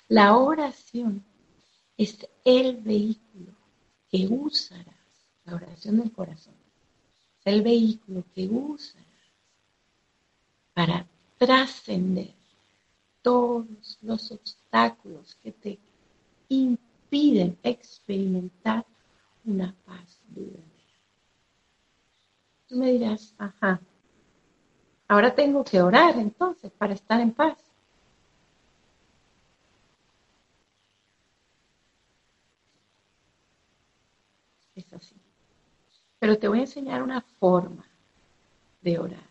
La 0.08 0.38
oración 0.38 1.24
es 1.98 2.18
el 2.46 2.78
vehículo 2.78 3.52
que 4.10 4.26
usarás, 4.28 4.96
la 5.44 5.56
oración 5.56 5.98
del 5.98 6.14
corazón, 6.14 6.56
es 7.40 7.54
el 7.54 7.62
vehículo 7.62 8.24
que 8.34 8.48
usarás 8.48 9.07
para 10.78 11.08
trascender 11.40 12.36
todos 13.24 13.98
los 14.04 14.32
obstáculos 14.32 15.36
que 15.42 15.52
te 15.52 15.80
impiden 16.50 17.58
experimentar 17.64 18.86
una 19.44 19.74
paz 19.88 20.22
duradera. 20.28 20.62
Tú 22.68 22.76
me 22.76 22.92
dirás, 22.92 23.34
ajá, 23.40 23.82
ahora 25.08 25.34
tengo 25.34 25.64
que 25.64 25.82
orar 25.82 26.16
entonces 26.20 26.72
para 26.72 26.94
estar 26.94 27.20
en 27.22 27.32
paz. 27.32 27.58
Es 34.76 34.94
así. 34.94 35.16
Pero 36.20 36.38
te 36.38 36.48
voy 36.48 36.60
a 36.60 36.62
enseñar 36.62 37.02
una 37.02 37.22
forma 37.22 37.88
de 38.84 39.00
orar 39.00 39.28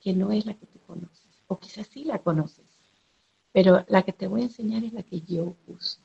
que 0.00 0.12
no 0.12 0.32
es 0.32 0.44
la 0.44 0.54
que 0.54 0.66
tú 0.66 0.77
conoces, 0.88 1.42
o 1.46 1.58
quizás 1.58 1.86
sí 1.86 2.04
la 2.04 2.18
conoces, 2.18 2.64
pero 3.52 3.84
la 3.88 4.02
que 4.02 4.12
te 4.12 4.26
voy 4.26 4.40
a 4.40 4.44
enseñar 4.44 4.82
es 4.84 4.94
la 4.94 5.02
que 5.02 5.20
yo 5.20 5.54
uso. 5.66 5.98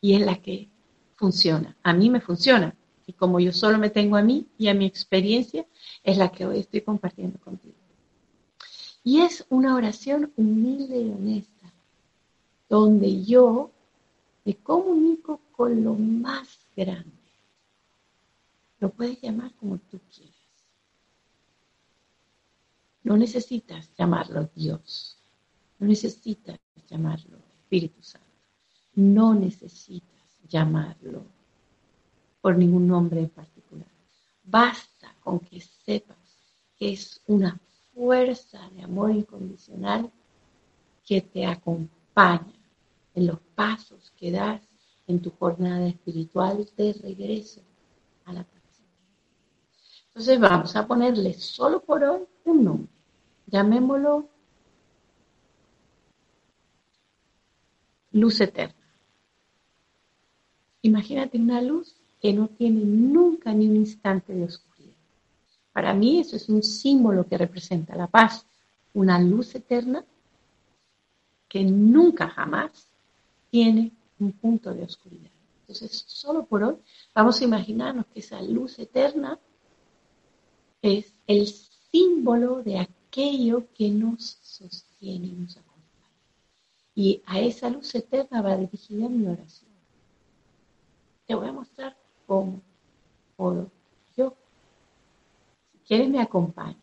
Y 0.00 0.14
es 0.14 0.20
la 0.20 0.36
que 0.42 0.68
funciona. 1.16 1.76
A 1.82 1.92
mí 1.92 2.10
me 2.10 2.20
funciona. 2.20 2.74
Y 3.06 3.12
como 3.12 3.40
yo 3.40 3.52
solo 3.52 3.78
me 3.78 3.90
tengo 3.90 4.16
a 4.16 4.22
mí 4.22 4.46
y 4.58 4.68
a 4.68 4.74
mi 4.74 4.86
experiencia, 4.86 5.66
es 6.02 6.18
la 6.18 6.30
que 6.30 6.46
hoy 6.46 6.58
estoy 6.60 6.82
compartiendo 6.82 7.38
contigo. 7.38 7.74
Y 9.02 9.20
es 9.20 9.46
una 9.48 9.74
oración 9.74 10.32
humilde 10.36 11.00
y 11.00 11.10
honesta, 11.10 11.72
donde 12.68 13.24
yo 13.24 13.70
me 14.44 14.54
comunico 14.56 15.40
con 15.52 15.82
lo 15.82 15.94
más 15.94 16.58
grande. 16.76 17.10
Lo 18.80 18.90
puedes 18.90 19.20
llamar 19.20 19.52
como 19.54 19.78
tú 19.90 19.98
quieras. 20.14 20.37
No 23.08 23.16
necesitas 23.16 23.90
llamarlo 23.96 24.50
Dios. 24.54 25.16
No 25.78 25.86
necesitas 25.86 26.58
llamarlo 26.90 27.38
Espíritu 27.62 28.02
Santo. 28.02 28.28
No 28.96 29.32
necesitas 29.32 30.38
llamarlo 30.46 31.22
por 32.42 32.58
ningún 32.58 32.86
nombre 32.86 33.20
en 33.20 33.30
particular. 33.30 33.88
Basta 34.44 35.14
con 35.24 35.40
que 35.40 35.58
sepas 35.58 36.18
que 36.76 36.92
es 36.92 37.22
una 37.28 37.58
fuerza 37.94 38.60
de 38.76 38.82
amor 38.82 39.12
incondicional 39.12 40.12
que 41.02 41.22
te 41.22 41.46
acompaña 41.46 42.60
en 43.14 43.26
los 43.26 43.40
pasos 43.54 44.12
que 44.18 44.32
das 44.32 44.60
en 45.06 45.22
tu 45.22 45.30
jornada 45.30 45.86
espiritual 45.86 46.68
de 46.76 46.92
regreso 46.92 47.62
a 48.26 48.34
la 48.34 48.44
paz. 48.44 48.82
Entonces 50.08 50.38
vamos 50.38 50.76
a 50.76 50.86
ponerle 50.86 51.32
solo 51.32 51.80
por 51.80 52.04
hoy 52.04 52.26
un 52.44 52.64
nombre. 52.64 52.97
Llamémoslo 53.50 54.28
luz 58.12 58.40
eterna. 58.40 58.74
Imagínate 60.82 61.38
una 61.38 61.60
luz 61.60 61.96
que 62.20 62.32
no 62.32 62.48
tiene 62.48 62.84
nunca 62.84 63.52
ni 63.52 63.68
un 63.68 63.76
instante 63.76 64.32
de 64.32 64.44
oscuridad. 64.44 64.96
Para 65.72 65.94
mí 65.94 66.20
eso 66.20 66.36
es 66.36 66.48
un 66.48 66.62
símbolo 66.62 67.26
que 67.26 67.38
representa 67.38 67.96
la 67.96 68.06
paz, 68.06 68.44
una 68.94 69.18
luz 69.18 69.54
eterna 69.54 70.04
que 71.48 71.64
nunca 71.64 72.28
jamás 72.28 72.88
tiene 73.50 73.92
un 74.18 74.32
punto 74.32 74.74
de 74.74 74.82
oscuridad. 74.82 75.30
Entonces, 75.60 76.04
solo 76.06 76.44
por 76.44 76.62
hoy 76.62 76.76
vamos 77.14 77.40
a 77.40 77.44
imaginarnos 77.44 78.06
que 78.06 78.20
esa 78.20 78.42
luz 78.42 78.78
eterna 78.78 79.38
es 80.82 81.14
el 81.26 81.46
símbolo 81.46 82.62
de 82.62 82.78
aquello 83.08 83.66
que 83.74 83.90
nos 83.90 84.38
sostiene 84.42 85.26
y 85.26 85.32
nos 85.32 85.56
acompaña. 85.56 86.12
Y 86.94 87.22
a 87.26 87.40
esa 87.40 87.70
luz 87.70 87.94
eterna 87.94 88.42
va 88.42 88.56
dirigida 88.56 89.08
mi 89.08 89.26
oración. 89.26 89.70
Te 91.26 91.34
voy 91.34 91.48
a 91.48 91.52
mostrar 91.52 91.96
cómo 92.26 92.60
puedo 93.36 93.70
yo. 94.16 94.34
Si 95.72 95.78
quieres, 95.86 96.08
me 96.08 96.20
acompañas. 96.20 96.76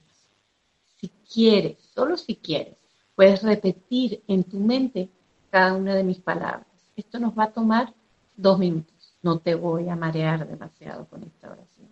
Si 0.99 1.09
quieres, 1.31 1.77
solo 1.93 2.17
si 2.17 2.35
quieres, 2.35 2.77
Puedes 3.15 3.43
repetir 3.43 4.21
en 4.27 4.43
tu 4.43 4.59
mente 4.59 5.09
cada 5.49 5.73
una 5.73 5.95
de 5.95 6.03
mis 6.03 6.19
palabras. 6.19 6.67
Esto 6.97 7.17
nos 7.17 7.37
va 7.37 7.45
a 7.45 7.53
tomar 7.53 7.93
dos 8.35 8.59
minutos. 8.59 9.15
No 9.21 9.39
te 9.39 9.55
voy 9.55 9.87
a 9.87 9.95
marear 9.95 10.45
demasiado 10.45 11.07
con 11.07 11.23
esta 11.23 11.49
oración. 11.49 11.87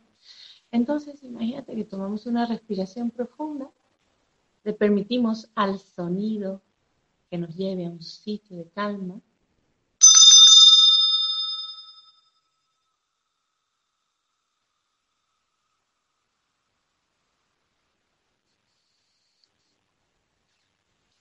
Entonces, 0.70 1.24
imagínate 1.24 1.76
que 1.76 1.86
tomamos 1.86 2.26
una 2.26 2.46
respiración 2.46 3.10
profunda, 3.10 3.70
le 4.64 4.74
permitimos 4.74 5.50
al 5.56 5.80
sonido 5.80 6.62
que 7.30 7.38
nos 7.38 7.56
lleve 7.56 7.86
a 7.86 7.90
un 7.90 8.02
sitio 8.02 8.58
de 8.58 8.70
calma. 8.70 9.20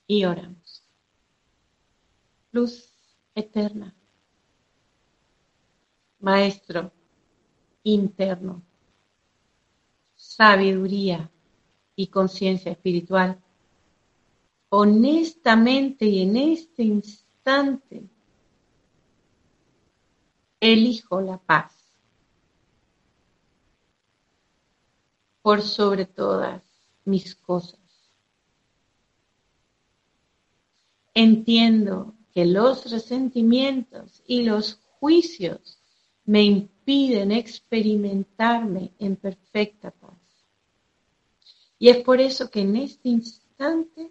Y 0.07 0.25
oramos. 0.25 0.83
Luz 2.51 2.93
eterna, 3.33 3.95
Maestro 6.19 6.91
interno, 7.83 8.61
sabiduría 10.15 11.31
y 11.95 12.07
conciencia 12.07 12.71
espiritual, 12.71 13.39
honestamente 14.69 16.05
y 16.05 16.21
en 16.23 16.37
este 16.37 16.83
instante 16.83 18.03
elijo 20.59 21.21
la 21.21 21.37
paz 21.37 21.73
por 25.41 25.61
sobre 25.61 26.05
todas 26.05 26.63
mis 27.05 27.35
cosas. 27.35 27.79
Entiendo 31.13 32.15
que 32.33 32.45
los 32.45 32.89
resentimientos 32.89 34.23
y 34.25 34.43
los 34.43 34.79
juicios 34.99 35.77
me 36.25 36.43
impiden 36.43 37.31
experimentarme 37.31 38.91
en 38.97 39.17
perfecta 39.17 39.91
paz. 39.91 40.22
Y 41.83 41.89
es 41.89 41.97
por 41.97 42.21
eso 42.21 42.49
que 42.49 42.61
en 42.61 42.77
este 42.77 43.09
instante 43.09 44.09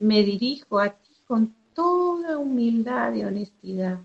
me 0.00 0.24
dirijo 0.24 0.80
a 0.80 0.90
ti 0.90 1.12
con 1.24 1.54
toda 1.72 2.36
humildad 2.36 3.14
y 3.14 3.22
honestidad 3.22 4.00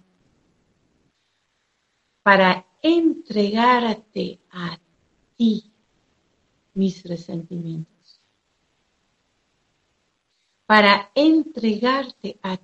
para 2.22 2.68
entregarte 2.84 4.40
a 4.52 4.80
ti 5.36 5.74
mis 6.76 7.04
resentimientos 7.04 8.22
para 10.68 11.12
entregarte 11.16 12.40
a 12.44 12.60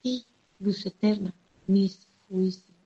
ti, 0.00 0.24
luz 0.60 0.86
eterna, 0.86 1.34
mis 1.66 2.08
juicios. 2.28 2.78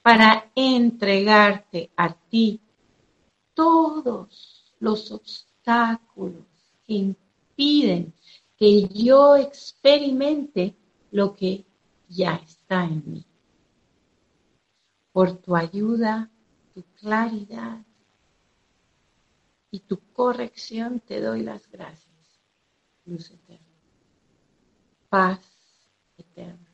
Para 0.00 0.52
entregarte 0.54 1.90
a 1.96 2.14
ti 2.14 2.60
todos 3.54 4.53
los 4.80 5.10
obstáculos 5.12 6.44
que 6.86 6.94
impiden 6.94 8.12
que 8.56 8.88
yo 8.88 9.36
experimente 9.36 10.74
lo 11.10 11.34
que 11.34 11.64
ya 12.08 12.36
está 12.36 12.84
en 12.84 13.02
mí. 13.06 13.24
Por 15.12 15.36
tu 15.38 15.54
ayuda, 15.54 16.30
tu 16.74 16.82
claridad 16.94 17.84
y 19.70 19.80
tu 19.80 19.98
corrección 20.12 21.00
te 21.00 21.20
doy 21.20 21.42
las 21.42 21.70
gracias 21.70 22.14
luz 23.06 23.30
eterna, 23.30 23.66
paz 25.08 25.40
eterna. 26.16 26.70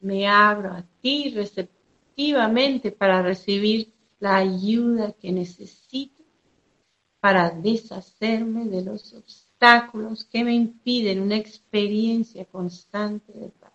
Me 0.00 0.26
abro 0.26 0.72
a 0.72 0.82
ti 1.00 1.30
receptivamente 1.30 2.90
para 2.90 3.22
recibir 3.22 3.92
la 4.18 4.36
ayuda 4.36 5.12
que 5.12 5.30
necesito 5.30 6.21
para 7.22 7.50
deshacerme 7.50 8.64
de 8.64 8.82
los 8.82 9.14
obstáculos 9.14 10.24
que 10.24 10.42
me 10.42 10.54
impiden 10.54 11.20
una 11.20 11.36
experiencia 11.36 12.44
constante 12.46 13.32
de 13.32 13.48
paz. 13.50 13.72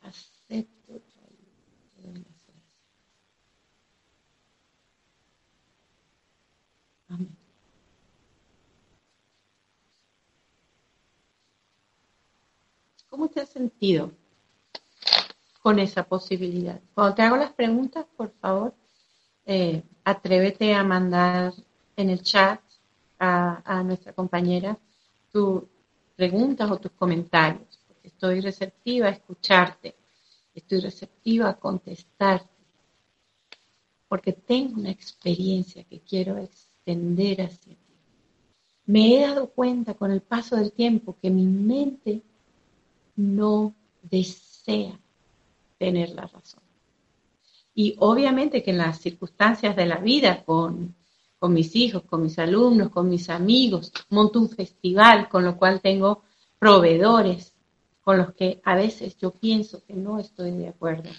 Acepto 0.00 1.00
tu 1.00 1.20
ayuda. 2.04 2.30
Amén. 7.08 7.36
¿Cómo 13.08 13.28
te 13.28 13.40
has 13.40 13.48
sentido 13.48 14.12
con 15.62 15.80
esa 15.80 16.04
posibilidad? 16.04 16.80
Cuando 16.94 17.16
te 17.16 17.22
hago 17.22 17.36
las 17.36 17.52
preguntas, 17.54 18.06
por 18.16 18.30
favor, 18.34 18.72
eh, 19.46 19.82
atrévete 20.04 20.74
a 20.74 20.82
mandar 20.82 21.54
en 21.96 22.10
el 22.10 22.22
chat 22.22 22.60
a, 23.18 23.82
nuestra 23.84 24.12
compañera 24.12 24.78
tus 25.32 25.62
preguntas 26.14 26.70
o 26.70 26.78
tus 26.78 26.92
comentarios, 26.92 27.78
porque 27.86 28.08
estoy 28.08 28.40
receptiva 28.40 29.06
a 29.06 29.10
escucharte, 29.10 29.94
estoy 30.54 30.80
receptiva 30.80 31.48
a 31.48 31.56
contestarte, 31.56 32.50
porque 34.08 34.32
tengo 34.32 34.80
una 34.80 34.90
experiencia 34.90 35.84
que 35.84 36.00
quiero 36.00 36.38
extender 36.38 37.42
hacia 37.42 37.74
ti. 37.74 37.78
Me 38.86 39.16
he 39.16 39.20
dado 39.26 39.48
cuenta 39.48 39.94
con 39.94 40.10
el 40.10 40.20
paso 40.22 40.56
del 40.56 40.72
tiempo 40.72 41.16
que 41.20 41.30
mi 41.30 41.46
mente 41.46 42.22
no 43.16 43.74
desea 44.02 44.98
tener 45.78 46.10
la 46.10 46.26
razón. 46.26 46.65
Y 47.76 47.94
obviamente 48.00 48.64
que 48.64 48.72
en 48.72 48.78
las 48.78 48.98
circunstancias 48.98 49.76
de 49.76 49.86
la 49.86 49.98
vida, 49.98 50.44
con, 50.44 50.96
con 51.38 51.52
mis 51.52 51.76
hijos, 51.76 52.02
con 52.02 52.22
mis 52.24 52.36
alumnos, 52.40 52.88
con 52.88 53.08
mis 53.08 53.30
amigos, 53.30 53.92
monto 54.08 54.40
un 54.40 54.50
festival 54.50 55.28
con 55.28 55.44
lo 55.44 55.56
cual 55.56 55.80
tengo 55.80 56.22
proveedores 56.58 57.52
con 58.02 58.18
los 58.18 58.34
que 58.34 58.60
a 58.64 58.74
veces 58.74 59.16
yo 59.18 59.30
pienso 59.30 59.84
que 59.84 59.94
no 59.94 60.18
estoy 60.18 60.50
de 60.52 60.68
acuerdo. 60.68 61.10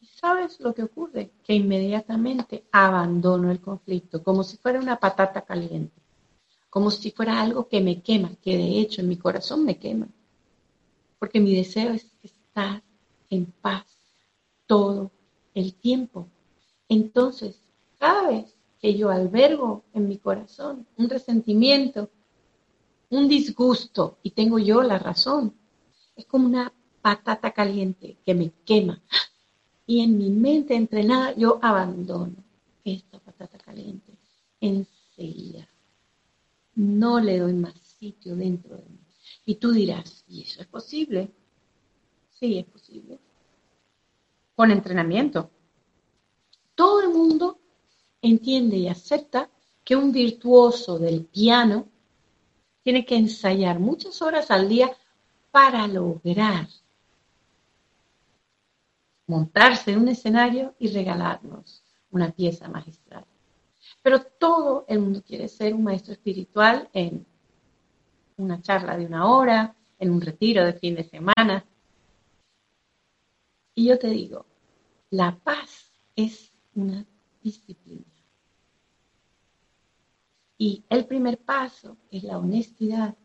¿Y 0.00 0.06
sabes 0.06 0.58
lo 0.58 0.74
que 0.74 0.82
ocurre? 0.82 1.30
Que 1.44 1.54
inmediatamente 1.54 2.64
abandono 2.72 3.52
el 3.52 3.60
conflicto, 3.60 4.24
como 4.24 4.42
si 4.42 4.56
fuera 4.56 4.80
una 4.80 4.98
patata 4.98 5.42
caliente 5.42 6.02
como 6.72 6.90
si 6.90 7.10
fuera 7.10 7.42
algo 7.42 7.68
que 7.68 7.82
me 7.82 8.00
quema, 8.00 8.34
que 8.42 8.56
de 8.56 8.80
hecho 8.80 9.02
en 9.02 9.08
mi 9.08 9.18
corazón 9.18 9.62
me 9.62 9.76
quema, 9.76 10.08
porque 11.18 11.38
mi 11.38 11.54
deseo 11.54 11.92
es 11.92 12.10
estar 12.22 12.82
en 13.32 13.46
paz 13.46 13.86
todo 14.66 15.10
el 15.54 15.74
tiempo. 15.74 16.28
Entonces, 16.88 17.60
cada 17.98 18.28
vez 18.28 18.54
que 18.80 18.94
yo 18.96 19.10
albergo 19.10 19.82
en 19.92 20.08
mi 20.08 20.18
corazón 20.18 20.86
un 20.96 21.08
resentimiento, 21.08 22.10
un 23.10 23.28
disgusto, 23.28 24.18
y 24.22 24.30
tengo 24.30 24.58
yo 24.58 24.82
la 24.82 24.98
razón, 24.98 25.54
es 26.16 26.26
como 26.26 26.46
una 26.46 26.72
patata 27.00 27.50
caliente 27.52 28.16
que 28.24 28.34
me 28.34 28.52
quema. 28.64 29.02
Y 29.86 30.00
en 30.00 30.16
mi 30.16 30.30
mente 30.30 30.74
entrenada 30.74 31.34
yo 31.34 31.58
abandono 31.60 32.36
esta 32.84 33.18
patata 33.18 33.58
caliente 33.58 34.12
enseguida 34.60 35.68
no 36.74 37.20
le 37.20 37.38
doy 37.38 37.52
más 37.52 37.74
sitio 37.98 38.36
dentro 38.36 38.76
de 38.76 38.82
mí. 38.82 38.98
Y 39.44 39.56
tú 39.56 39.72
dirás, 39.72 40.24
¿y 40.28 40.42
eso 40.42 40.60
es 40.60 40.66
posible? 40.66 41.30
Sí, 42.42 42.58
es 42.58 42.64
posible. 42.64 43.20
Con 44.56 44.72
entrenamiento. 44.72 45.48
Todo 46.74 47.00
el 47.02 47.10
mundo 47.10 47.60
entiende 48.20 48.78
y 48.78 48.88
acepta 48.88 49.48
que 49.84 49.94
un 49.94 50.10
virtuoso 50.10 50.98
del 50.98 51.24
piano 51.24 51.86
tiene 52.82 53.06
que 53.06 53.14
ensayar 53.14 53.78
muchas 53.78 54.20
horas 54.22 54.50
al 54.50 54.68
día 54.68 54.90
para 55.52 55.86
lograr 55.86 56.66
montarse 59.28 59.92
en 59.92 60.00
un 60.00 60.08
escenario 60.08 60.74
y 60.80 60.88
regalarnos 60.88 61.84
una 62.10 62.32
pieza 62.32 62.66
magistral. 62.66 63.24
Pero 64.02 64.20
todo 64.20 64.84
el 64.88 64.98
mundo 64.98 65.22
quiere 65.24 65.46
ser 65.46 65.74
un 65.74 65.84
maestro 65.84 66.12
espiritual 66.12 66.88
en 66.92 67.24
una 68.36 68.60
charla 68.60 68.96
de 68.96 69.06
una 69.06 69.30
hora, 69.30 69.76
en 69.96 70.10
un 70.10 70.20
retiro 70.20 70.64
de 70.64 70.72
fin 70.72 70.96
de 70.96 71.04
semana. 71.04 71.64
Y 73.74 73.86
yo 73.86 73.98
te 73.98 74.08
digo, 74.08 74.46
la 75.10 75.38
paz 75.38 75.90
es 76.14 76.52
una 76.74 77.06
disciplina. 77.42 78.04
Y 80.58 80.84
el 80.88 81.06
primer 81.06 81.38
paso 81.38 81.96
es 82.10 82.22
la 82.22 82.38
honestidad 82.38 83.16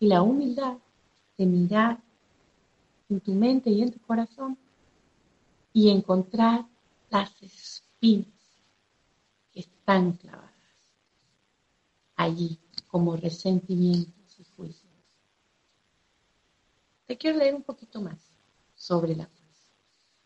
y 0.00 0.06
la 0.06 0.22
humildad 0.22 0.78
de 1.38 1.46
mirar 1.46 2.02
en 3.08 3.20
tu 3.20 3.32
mente 3.32 3.70
y 3.70 3.82
en 3.82 3.92
tu 3.92 4.00
corazón 4.00 4.58
y 5.72 5.90
encontrar 5.90 6.66
las 7.10 7.30
espinas 7.42 8.26
están 9.54 10.12
clavadas. 10.12 10.50
allí 12.16 12.58
como 12.88 13.16
resentimientos 13.16 14.38
y 14.38 14.44
juicios. 14.44 14.92
Te 17.06 17.16
quiero 17.16 17.38
leer 17.38 17.54
un 17.54 17.62
poquito 17.62 18.00
más 18.00 18.31
sobre 18.82 19.14
la 19.14 19.26
paz 19.26 19.72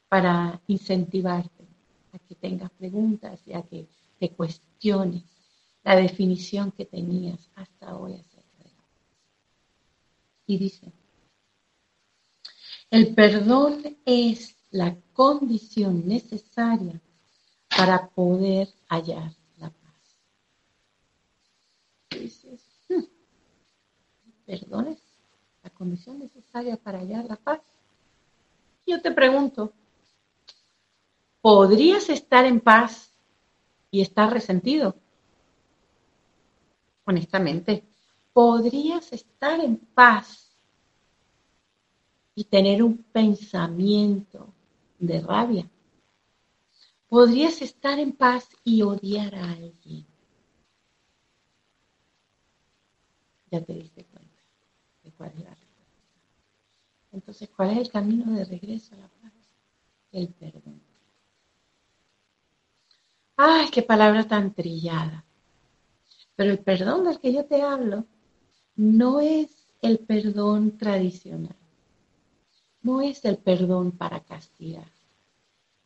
para 0.08 0.62
incentivarte 0.66 1.68
a 2.12 2.18
que 2.18 2.34
tengas 2.34 2.70
preguntas 2.70 3.38
y 3.46 3.52
a 3.52 3.62
que 3.62 3.86
te 4.18 4.30
cuestiones 4.30 5.24
la 5.84 5.94
definición 5.96 6.72
que 6.72 6.86
tenías 6.86 7.50
hasta 7.54 7.94
hoy 7.94 8.14
acerca 8.14 8.64
de 8.64 8.70
la 8.70 8.80
paz. 8.80 9.02
Y 10.46 10.56
dice, 10.56 10.90
el 12.90 13.14
perdón 13.14 13.98
es 14.06 14.56
la 14.70 14.96
condición 15.12 16.08
necesaria 16.08 16.98
para 17.76 18.08
poder 18.08 18.68
hallar 18.88 19.32
la 19.58 19.68
paz. 19.68 20.18
dices, 22.10 22.62
hmm, 22.88 23.04
perdón 24.46 24.88
es 24.88 25.02
la 25.62 25.68
condición 25.70 26.20
necesaria 26.20 26.78
para 26.78 27.00
hallar 27.00 27.26
la 27.26 27.36
paz. 27.36 27.60
Yo 28.86 29.02
te 29.02 29.10
pregunto, 29.10 29.72
¿podrías 31.40 32.08
estar 32.08 32.44
en 32.44 32.60
paz 32.60 33.12
y 33.90 34.00
estar 34.00 34.32
resentido? 34.32 34.94
Honestamente, 37.04 37.84
¿podrías 38.32 39.12
estar 39.12 39.60
en 39.60 39.76
paz 39.76 40.46
y 42.36 42.44
tener 42.44 42.82
un 42.82 42.98
pensamiento 42.98 44.54
de 44.98 45.20
rabia. 45.20 45.68
Podrías 47.08 47.62
estar 47.62 47.98
en 47.98 48.12
paz 48.12 48.48
y 48.62 48.82
odiar 48.82 49.34
a 49.34 49.50
alguien. 49.52 50.06
Ya 53.50 53.64
te 53.64 53.72
diste 53.72 54.04
cuenta 54.04 54.42
de 55.02 55.12
cuál 55.12 55.30
respuesta. 55.30 55.55
Entonces, 57.16 57.48
¿cuál 57.56 57.70
es 57.70 57.78
el 57.78 57.90
camino 57.90 58.30
de 58.32 58.44
regreso 58.44 58.94
a 58.94 58.98
la 58.98 59.08
paz? 59.08 59.32
El 60.12 60.28
perdón. 60.28 60.80
¡Ay, 63.36 63.68
qué 63.72 63.82
palabra 63.82 64.22
tan 64.28 64.54
trillada! 64.54 65.24
Pero 66.36 66.52
el 66.52 66.58
perdón 66.60 67.04
del 67.04 67.18
que 67.18 67.32
yo 67.32 67.44
te 67.44 67.60
hablo 67.62 68.06
no 68.76 69.18
es 69.20 69.66
el 69.82 69.98
perdón 69.98 70.78
tradicional 70.78 71.56
no 72.86 73.02
es 73.02 73.24
el 73.24 73.38
perdón 73.38 73.90
para 73.90 74.20
castigar. 74.20 74.86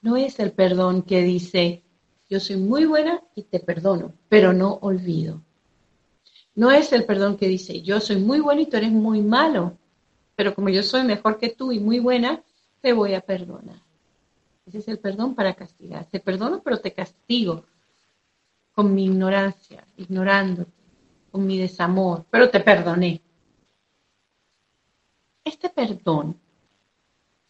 No 0.02 0.18
es 0.18 0.38
el 0.38 0.52
perdón 0.52 1.02
que 1.02 1.22
dice, 1.22 1.82
yo 2.28 2.38
soy 2.40 2.56
muy 2.56 2.84
buena 2.84 3.22
y 3.34 3.44
te 3.44 3.58
perdono, 3.58 4.12
pero 4.28 4.52
no 4.52 4.74
olvido. 4.82 5.42
No 6.54 6.70
es 6.70 6.92
el 6.92 7.06
perdón 7.06 7.38
que 7.38 7.48
dice, 7.48 7.80
yo 7.80 8.00
soy 8.00 8.16
muy 8.16 8.40
bueno 8.40 8.60
y 8.60 8.66
tú 8.66 8.76
eres 8.76 8.92
muy 8.92 9.22
malo, 9.22 9.78
pero 10.40 10.54
como 10.54 10.70
yo 10.70 10.82
soy 10.82 11.04
mejor 11.04 11.36
que 11.36 11.50
tú 11.50 11.70
y 11.70 11.78
muy 11.78 11.98
buena, 11.98 12.42
te 12.80 12.94
voy 12.94 13.12
a 13.12 13.20
perdonar. 13.20 13.78
Ese 14.64 14.78
es 14.78 14.88
el 14.88 14.98
perdón 14.98 15.34
para 15.34 15.52
castigar. 15.52 16.06
Te 16.06 16.18
perdono, 16.18 16.62
pero 16.62 16.80
te 16.80 16.94
castigo 16.94 17.66
con 18.72 18.94
mi 18.94 19.04
ignorancia, 19.04 19.86
ignorándote, 19.98 20.72
con 21.30 21.46
mi 21.46 21.58
desamor, 21.58 22.24
pero 22.30 22.48
te 22.48 22.58
perdoné. 22.60 23.20
Este 25.44 25.68
perdón 25.68 26.40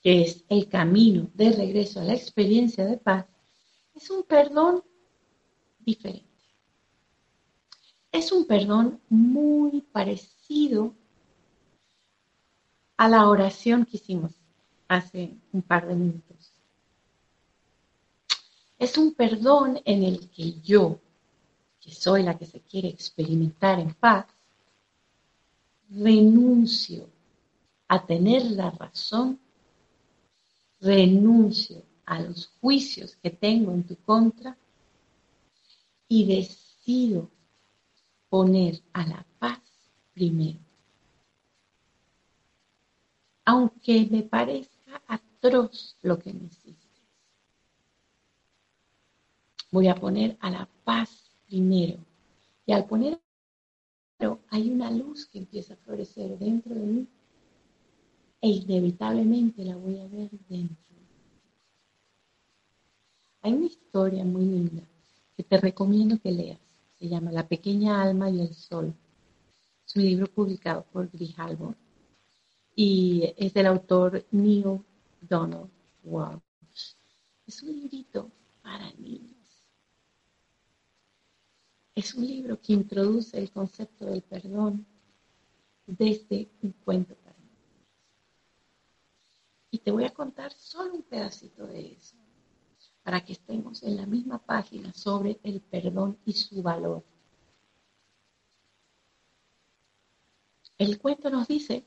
que 0.03 0.23
es 0.23 0.45
el 0.49 0.69
camino 0.69 1.31
de 1.33 1.53
regreso 1.53 2.01
a 2.01 2.05
la 2.05 2.15
experiencia 2.15 2.85
de 2.87 2.97
paz, 2.97 3.25
es 3.95 4.11
un 4.11 4.25
perdón 4.25 4.83
diferente. 5.79 6.27
Es 8.11 8.33
un 8.33 8.49
perdón 8.49 9.01
muy 9.09 9.81
parecido 9.81 10.97
a 13.01 13.09
la 13.09 13.27
oración 13.31 13.87
que 13.87 13.97
hicimos 13.97 14.33
hace 14.87 15.33
un 15.55 15.63
par 15.63 15.89
de 15.89 15.95
minutos. 15.95 16.53
Es 18.79 18.99
un 18.99 19.15
perdón 19.15 19.81
en 19.87 20.03
el 20.03 20.29
que 20.29 20.61
yo, 20.61 20.99
que 21.81 21.95
soy 21.95 22.23
la 22.23 22.37
que 22.37 22.45
se 22.45 22.61
quiere 22.61 22.89
experimentar 22.89 23.81
en 23.81 23.95
paz, 23.95 24.27
renuncio 25.89 27.09
a 27.89 28.05
tener 28.05 28.43
la 28.51 28.71
razón 28.71 29.41
renuncio 30.79 31.83
a 32.05 32.21
los 32.21 32.51
juicios 32.61 33.17
que 33.23 33.31
tengo 33.31 33.73
en 33.73 33.85
tu 33.85 33.97
contra 33.97 34.59
y 36.07 36.27
decido 36.27 37.31
poner 38.29 38.83
a 38.93 39.07
la 39.07 39.25
paz 39.39 39.61
primero. 40.13 40.70
Aunque 43.45 44.07
me 44.11 44.23
parezca 44.23 45.03
atroz 45.07 45.97
lo 46.03 46.19
que 46.19 46.33
me 46.33 46.45
hiciste. 46.45 47.01
Voy 49.71 49.89
a 49.89 49.95
poner 49.95 50.37
a 50.41 50.51
la 50.51 50.69
paz 50.85 51.31
primero. 51.47 51.99
Y 52.67 52.73
al 52.73 52.87
poner 52.87 53.21
hay 54.51 54.71
una 54.71 54.91
luz 54.91 55.27
que 55.27 55.39
empieza 55.39 55.75
a 55.75 55.77
florecer 55.79 56.39
dentro 56.39 56.75
de 56.75 56.81
mí 56.81 57.07
e 58.43 58.49
inevitablemente 58.49 59.65
la 59.65 59.77
voy 59.77 59.99
a 59.99 60.07
ver 60.07 60.31
dentro. 60.49 60.77
Hay 63.43 63.53
una 63.53 63.67
historia 63.67 64.25
muy 64.25 64.45
linda 64.45 64.83
que 65.37 65.43
te 65.43 65.57
recomiendo 65.59 66.19
que 66.21 66.31
leas. 66.31 66.59
Se 66.99 67.09
llama 67.09 67.33
La 67.33 67.49
pequeña 67.49 68.03
alma 68.03 68.29
y 68.29 68.41
el 68.41 68.55
sol. 68.55 68.95
Es 69.87 69.97
un 69.97 70.03
libro 70.03 70.27
publicado 70.27 70.85
por 70.93 71.11
Grijalbo 71.11 71.75
y 72.83 73.35
es 73.37 73.53
del 73.53 73.67
autor 73.67 74.25
Neil 74.31 74.81
Donald 75.21 75.69
Walsh. 76.03 76.95
Es 77.47 77.63
un 77.63 77.73
librito 77.79 78.31
para 78.63 78.91
niños. 78.93 79.37
Es 81.95 82.15
un 82.15 82.27
libro 82.27 82.59
que 82.59 82.73
introduce 82.73 83.37
el 83.37 83.51
concepto 83.51 84.07
del 84.07 84.23
perdón 84.23 84.87
desde 85.87 86.49
un 86.63 86.73
cuento 86.83 87.15
y 89.73 89.79
te 89.79 89.91
voy 89.91 90.05
a 90.05 90.15
contar 90.15 90.51
solo 90.55 90.95
un 90.95 91.03
pedacito 91.03 91.67
de 91.67 91.93
eso, 91.93 92.17
para 93.03 93.23
que 93.23 93.35
estemos 93.35 93.83
en 93.83 93.99
la 93.99 94.07
misma 94.07 94.39
página 94.39 94.91
sobre 94.95 95.39
el 95.43 95.61
perdón 95.61 96.17
y 96.25 96.33
su 96.33 96.63
valor. 96.63 97.05
El 100.79 100.99
cuento 100.99 101.29
nos 101.29 101.47
dice 101.47 101.85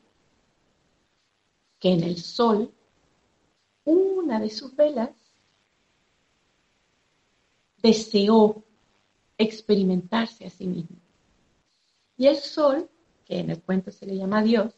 que 1.83 1.91
en 1.91 2.01
el 2.01 2.17
sol, 2.17 2.73
una 3.83 4.39
de 4.39 4.49
sus 4.49 4.73
velas 4.73 5.09
deseó 7.81 8.63
experimentarse 9.37 10.45
a 10.45 10.49
sí 10.49 10.65
mismo. 10.65 10.95
Y 12.15 12.27
el 12.27 12.37
sol, 12.37 12.89
que 13.25 13.39
en 13.39 13.49
el 13.49 13.61
cuento 13.61 13.91
se 13.91 14.05
le 14.05 14.15
llama 14.15 14.41
Dios, 14.41 14.73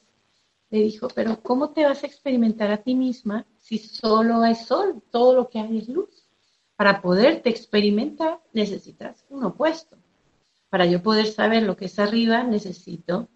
le 0.72 0.80
dijo, 0.80 1.08
pero 1.14 1.44
¿cómo 1.44 1.70
te 1.70 1.86
vas 1.86 2.02
a 2.02 2.08
experimentar 2.08 2.72
a 2.72 2.82
ti 2.82 2.96
misma 2.96 3.46
si 3.60 3.78
solo 3.78 4.42
hay 4.42 4.56
sol? 4.56 5.04
Todo 5.12 5.36
lo 5.36 5.48
que 5.48 5.60
hay 5.60 5.78
es 5.78 5.88
luz. 5.88 6.28
Para 6.76 7.04
poderte 7.04 7.52
experimentar 7.52 8.42
necesitas 8.52 9.24
un 9.30 9.44
opuesto. 9.44 9.96
Para 10.72 10.88
yo 10.88 11.04
poder 11.04 11.28
saber 11.28 11.62
lo 11.62 11.78
que 11.78 11.86
es 11.86 12.00
arriba, 12.00 12.42
necesito 12.42 13.30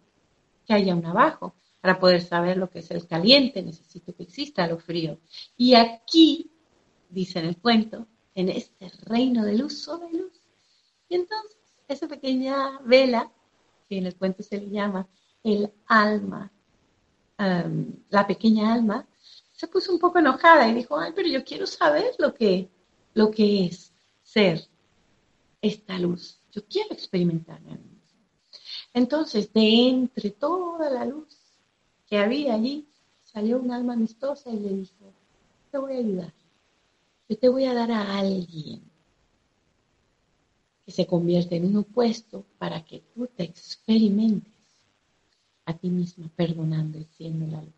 que 0.66 0.74
haya 0.74 0.96
un 0.96 1.06
abajo. 1.06 1.54
Para 1.82 2.00
poder 2.00 2.22
saber 2.22 2.58
lo 2.58 2.70
que 2.70 2.80
es 2.80 2.92
el 2.92 3.08
caliente, 3.08 3.62
necesito 3.62 4.14
que 4.14 4.24
exista 4.24 4.68
lo 4.68 4.80
frío. 4.80 5.20
Y 5.56 5.76
aquí, 5.76 6.52
dice 7.10 7.40
en 7.40 7.46
el 7.46 7.58
cuento, 7.58 8.08
en 8.36 8.50
este 8.50 8.92
reino 9.04 9.46
de 9.46 9.58
luz, 9.58 9.88
hay 9.90 10.18
luz. 10.18 10.42
Y 11.08 11.16
entonces, 11.16 11.58
esa 11.88 12.08
pequeña 12.08 12.80
vela, 12.84 13.32
que 13.88 13.98
en 13.98 14.08
el 14.08 14.16
cuento 14.16 14.44
se 14.44 14.60
le 14.60 14.70
llama 14.70 15.08
el 15.44 15.72
alma 15.88 16.52
la 18.10 18.28
pequeña 18.28 18.74
alma, 18.74 19.08
se 19.54 19.68
puso 19.68 19.94
un 19.94 20.00
poco 20.00 20.20
enojada 20.20 20.68
y 20.68 20.74
dijo, 20.74 21.00
ay, 21.00 21.14
pero 21.16 21.28
yo 21.28 21.44
quiero 21.44 21.66
saber 21.66 22.14
lo 22.18 22.34
que, 22.34 22.70
lo 23.14 23.32
que 23.32 23.66
es 23.66 23.94
ser 24.24 24.68
esta 25.62 25.98
luz. 26.00 26.40
Yo 26.52 26.66
quiero 26.66 26.94
experimentarla. 26.94 27.78
Entonces, 28.94 29.54
de 29.54 29.90
entre 29.90 30.32
toda 30.32 30.90
la 30.90 31.06
luz 31.06 31.39
que 32.10 32.18
había 32.18 32.56
allí, 32.56 32.88
salió 33.22 33.60
un 33.60 33.72
alma 33.72 33.94
amistosa 33.94 34.50
y 34.50 34.60
le 34.60 34.70
dijo, 34.70 35.14
te 35.72 35.78
voy 35.78 35.94
a 35.94 36.00
ayudar. 36.00 36.34
Yo 37.28 37.38
te 37.38 37.50
voy 37.50 37.66
a 37.66 37.74
dar 37.76 37.92
a 37.92 38.18
alguien 38.18 38.82
que 40.84 40.92
se 40.92 41.06
convierte 41.06 41.58
en 41.58 41.66
un 41.66 41.78
opuesto 41.78 42.46
para 42.58 42.84
que 42.84 43.02
tú 43.14 43.28
te 43.28 43.44
experimentes 43.44 44.52
a 45.66 45.78
ti 45.78 45.90
misma, 45.90 46.28
perdonando 46.36 46.98
y 46.98 47.06
siendo 47.16 47.46
la 47.46 47.62
luz. 47.62 47.74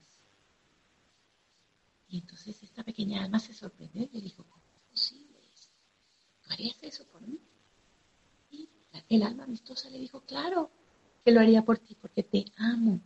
Y 2.08 2.20
entonces 2.20 2.64
esta 2.64 2.84
pequeña 2.84 3.24
alma 3.24 3.40
se 3.40 3.54
sorprendió 3.54 4.04
y 4.04 4.10
le 4.14 4.22
dijo, 4.22 4.46
¿cómo 4.50 4.64
es 4.76 4.92
posible 4.92 5.40
eso? 5.54 5.70
¿Tú 6.44 6.54
harías 6.54 6.78
eso 6.82 7.06
por 7.06 7.22
mí? 7.22 7.38
Y 8.52 8.70
El 9.10 9.24
alma 9.24 9.44
amistosa 9.44 9.90
le 9.90 10.00
dijo, 10.00 10.22
claro, 10.22 10.70
que 11.26 11.32
lo 11.32 11.42
haría 11.42 11.64
por 11.64 11.80
ti, 11.80 11.96
porque 11.96 12.24
te 12.24 12.46
amo. 12.58 13.02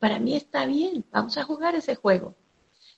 Para 0.00 0.18
mí 0.18 0.34
está 0.34 0.64
bien, 0.64 1.04
vamos 1.12 1.36
a 1.36 1.44
jugar 1.44 1.74
ese 1.74 1.94
juego. 1.94 2.34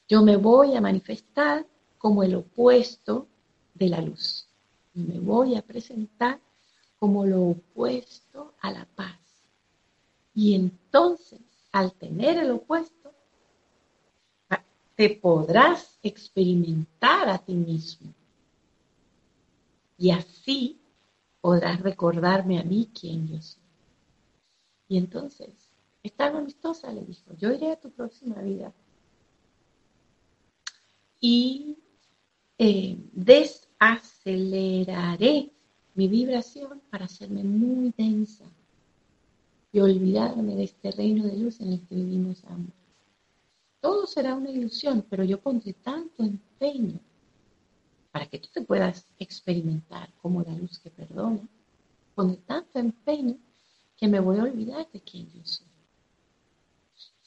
Yo 0.09 0.23
me 0.23 0.37
voy 0.37 0.77
a 0.77 0.81
manifestar 0.81 1.67
como 1.99 2.23
el 2.23 2.37
opuesto 2.37 3.27
de 3.75 3.89
la 3.89 4.01
luz. 4.01 4.49
Me 4.95 5.19
voy 5.19 5.57
a 5.57 5.63
presentar 5.63 6.41
como 7.01 7.27
lo 7.27 7.43
opuesto 7.43 8.55
a 8.61 8.71
la 8.71 8.87
paz. 8.95 9.19
Y 10.33 10.55
entonces, 10.55 11.41
al 11.73 11.93
tener 11.95 12.39
el 12.39 12.53
opuesto, 12.53 13.13
te 14.95 15.11
podrás 15.11 15.99
experimentar 16.05 17.29
a 17.29 17.39
ti 17.39 17.55
mismo. 17.55 18.13
Y 19.99 20.13
así 20.13 20.81
podrás 21.41 21.81
recordarme 21.81 22.61
a 22.61 22.63
mí 22.63 22.89
quién 22.99 23.27
yo 23.27 23.43
soy. 23.43 23.63
Y 24.87 24.99
entonces, 24.99 25.72
esta 26.03 26.27
amistosa 26.27 26.93
le 26.93 27.05
dijo, 27.05 27.33
yo 27.39 27.53
iré 27.53 27.71
a 27.73 27.81
tu 27.81 27.91
próxima 27.91 28.43
vida 28.43 28.73
y 31.21 31.77
eh, 32.59 32.99
desaceleraré 33.13 35.53
mi 35.95 36.09
vibración 36.09 36.83
para 36.91 37.05
hacerme 37.05 37.45
muy 37.45 37.95
densa 37.97 38.45
y 39.73 39.79
olvidarme 39.81 40.57
de 40.57 40.65
este 40.65 40.91
reino 40.91 41.25
de 41.25 41.37
luz 41.37 41.61
en 41.61 41.75
el 41.75 41.87
que 41.87 41.95
vivimos 41.95 42.43
ambos. 42.47 42.75
Todo 43.81 44.07
será 44.07 44.35
una 44.35 44.51
ilusión, 44.51 45.05
pero 45.09 45.25
yo 45.25 45.41
pondré 45.41 45.73
tanto 45.73 46.23
empeño 46.23 47.01
para 48.11 48.27
que 48.27 48.39
tú 48.39 48.49
te 48.53 48.61
puedas 48.63 49.07
experimentar 49.19 50.13
como 50.21 50.43
la 50.43 50.55
luz 50.55 50.79
que 50.79 50.91
perdona, 50.91 51.41
pondré 52.15 52.37
tanto 52.47 52.79
empeño 52.79 53.39
que 53.97 54.09
me 54.09 54.21
voy 54.21 54.39
a 54.39 54.45
olvidar 54.45 54.87
de 54.93 55.01
quién 55.01 55.27
yo 55.33 55.41
soy. 55.45 55.72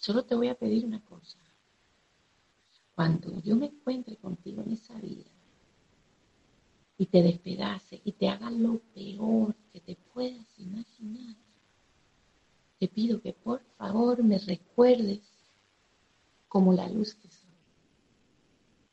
Solo 0.06 0.24
te 0.24 0.36
voy 0.36 0.49
a 0.49 0.53
pedir 0.53 0.86
una 0.86 1.03
cosa. 1.03 1.39
Cuando 2.93 3.41
yo 3.41 3.56
me 3.56 3.66
encuentre 3.66 4.18
contigo 4.18 4.62
en 4.62 4.74
esa 4.74 4.93
vida 4.99 5.32
y 6.99 7.08
te 7.08 7.24
despedace 7.24 8.01
y 8.06 8.12
te 8.12 8.30
haga 8.30 8.51
lo 8.51 8.78
peor 8.93 9.56
que 9.74 9.80
te 9.80 9.95
puedas 10.14 10.45
imaginar, 10.60 11.36
te 12.78 12.88
pido 12.88 13.20
que 13.20 13.34
por 13.34 13.64
favor 13.80 14.22
me 14.22 14.38
recuerdes 14.38 15.22
como 16.49 16.72
la 16.72 16.88
luz 16.88 17.16
que 17.16 17.28
soy. 17.32 17.58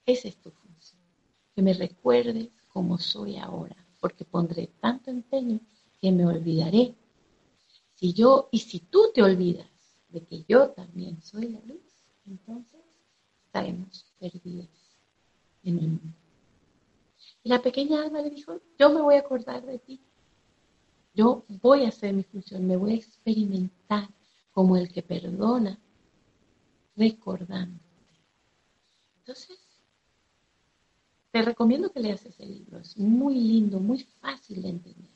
Esa 0.07 0.29
es 0.29 0.37
tu 0.39 0.51
función. 0.51 1.03
Que 1.55 1.61
me 1.61 1.75
recuerdes 1.75 2.49
como 2.69 2.97
soy 2.97 3.37
ahora, 3.37 3.77
porque 4.01 4.25
pondré 4.25 4.71
tanto 4.81 5.11
empeño 5.11 5.61
que 6.01 6.11
me 6.11 6.25
olvidaré. 6.25 6.95
Si 7.97 8.15
yo 8.15 8.49
y 8.51 8.61
si 8.61 8.81
tú 8.81 9.11
te 9.13 9.23
olvidas 9.23 9.69
de 10.13 10.25
que 10.25 10.45
yo 10.49 10.71
también 10.71 11.21
soy 11.23 11.49
la 11.49 11.61
luz, 11.61 11.83
entonces 12.27 12.81
estaremos 13.47 14.07
perdidos 14.19 14.69
en 15.65 15.79
el 15.79 15.89
mundo. 15.89 16.17
Y 17.45 17.49
la 17.49 17.61
pequeña 17.61 18.03
alma 18.03 18.23
le 18.23 18.31
dijo, 18.31 18.61
yo 18.79 18.91
me 18.91 19.01
voy 19.01 19.17
a 19.17 19.21
acordar 19.21 19.65
de 19.65 19.79
ti. 19.79 20.01
Yo 21.15 21.45
voy 21.49 21.85
a 21.85 21.89
hacer 21.89 22.15
mi 22.15 22.23
función, 22.23 22.67
me 22.67 22.77
voy 22.77 22.93
a 22.93 22.97
experimentar 22.97 24.09
como 24.53 24.77
el 24.77 24.91
que 24.91 25.03
perdona, 25.03 25.79
recordándote. 26.97 27.83
Entonces, 29.19 29.59
te 31.31 31.43
recomiendo 31.43 31.91
que 31.91 32.01
leas 32.01 32.25
ese 32.27 32.45
libro. 32.45 32.79
Es 32.79 32.97
muy 32.97 33.35
lindo, 33.35 33.81
muy 33.81 34.01
fácil 34.21 34.63
de 34.63 34.69
entender. 34.69 35.11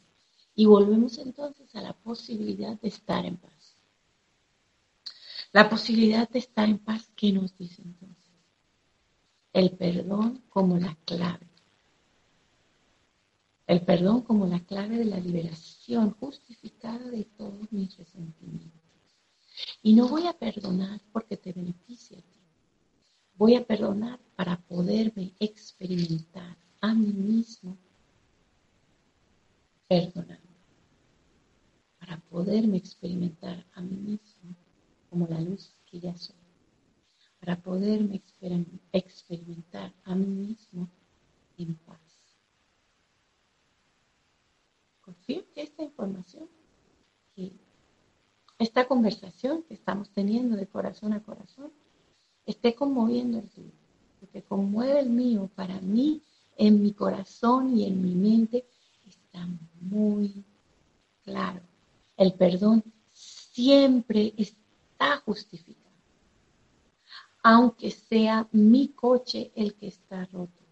Y 0.55 0.65
volvemos 0.65 1.19
entonces 1.19 1.75
a 1.77 1.83
la 1.83 1.93
posibilidad 1.93 2.81
de 2.81 2.89
estar 2.89 3.27
en 3.27 3.37
paz. 3.37 3.56
La 5.57 5.71
posibilidad 5.71 6.29
de 6.29 6.41
estar 6.41 6.69
en 6.69 6.77
paz, 6.77 7.11
¿qué 7.17 7.33
nos 7.33 7.57
dice 7.57 7.81
entonces? 7.81 8.31
El 9.55 9.71
perdón 9.71 10.43
como 10.51 10.77
la 10.77 10.95
clave. 11.07 11.49
El 13.67 13.81
perdón 13.81 14.21
como 14.21 14.47
la 14.47 14.61
clave 14.61 14.99
de 14.99 15.07
la 15.07 15.19
liberación 15.19 16.11
justificada 16.11 17.09
de 17.09 17.25
todos 17.25 17.73
mis 17.73 17.97
resentimientos. 17.97 18.83
Y 19.83 19.95
no 19.95 20.09
voy 20.09 20.27
a 20.27 20.35
perdonar 20.35 21.01
porque 21.11 21.39
te 21.39 21.55
beneficie 21.55 22.19
a 22.19 22.21
ti. 22.21 22.41
Voy 23.37 23.55
a 23.55 23.65
perdonar 23.65 24.21
para 24.37 24.61
poderme 24.61 25.33
experimentar 25.41 26.55
a 26.83 26.93
mí 26.93 27.15
mismo 27.15 27.79
perdonando. 29.89 30.53
Para 31.99 32.19
poderme 32.29 32.77
experimentar 32.77 33.65
a 33.73 33.81
mí 33.81 33.97
mismo 33.97 34.66
como 35.17 35.29
la 35.29 35.41
luz 35.41 35.73
que 35.91 35.99
ya 35.99 36.15
soy, 36.15 36.37
para 37.41 37.57
poderme 37.57 38.21
experimentar 38.93 39.91
a 40.05 40.15
mí 40.15 40.27
mismo 40.27 40.91
en 41.57 41.75
paz. 41.75 41.99
Confío 45.01 45.51
que 45.55 45.63
esta 45.63 45.83
información, 45.83 46.47
que 47.35 47.51
esta 48.59 48.87
conversación 48.87 49.63
que 49.63 49.73
estamos 49.73 50.11
teniendo 50.11 50.55
de 50.55 50.67
corazón 50.67 51.15
a 51.15 51.23
corazón, 51.23 51.73
esté 52.45 52.75
conmoviendo 52.75 53.39
el 53.39 53.49
tuyo, 53.49 53.73
porque 54.21 54.43
conmueve 54.43 55.01
el 55.01 55.09
mío 55.09 55.49
para 55.55 55.81
mí, 55.81 56.21
en 56.59 56.83
mi 56.83 56.93
corazón 56.93 57.79
y 57.79 57.87
en 57.87 58.03
mi 58.03 58.15
mente, 58.15 58.67
está 59.07 59.49
muy 59.81 60.45
claro. 61.25 61.63
El 62.19 62.35
perdón 62.35 62.85
siempre 63.15 64.35
está 64.37 64.66
está 64.97 65.19
justificado. 65.19 65.85
Aunque 67.43 67.91
sea 67.91 68.49
mi 68.51 68.89
coche 68.89 69.53
el 69.55 69.75
que 69.75 69.89
está 69.89 70.25
roto. 70.27 70.65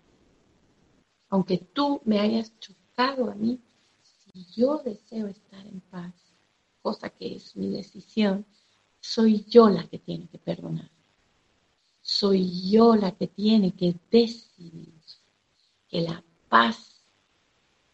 Aunque 1.28 1.58
tú 1.58 2.00
me 2.04 2.18
hayas 2.18 2.58
chocado 2.58 3.30
a 3.30 3.34
mí, 3.34 3.60
si 4.02 4.44
yo 4.56 4.78
deseo 4.78 5.26
estar 5.28 5.64
en 5.66 5.80
paz, 5.80 6.14
cosa 6.82 7.10
que 7.10 7.36
es 7.36 7.54
mi 7.54 7.68
decisión, 7.68 8.46
soy 9.00 9.44
yo 9.44 9.68
la 9.68 9.86
que 9.86 9.98
tiene 9.98 10.26
que 10.28 10.38
perdonar. 10.38 10.90
Soy 12.00 12.70
yo 12.70 12.96
la 12.96 13.12
que 13.12 13.26
tiene 13.26 13.72
que 13.72 13.94
decidir 14.10 14.94
que 15.88 16.00
la 16.00 16.24
paz 16.48 17.04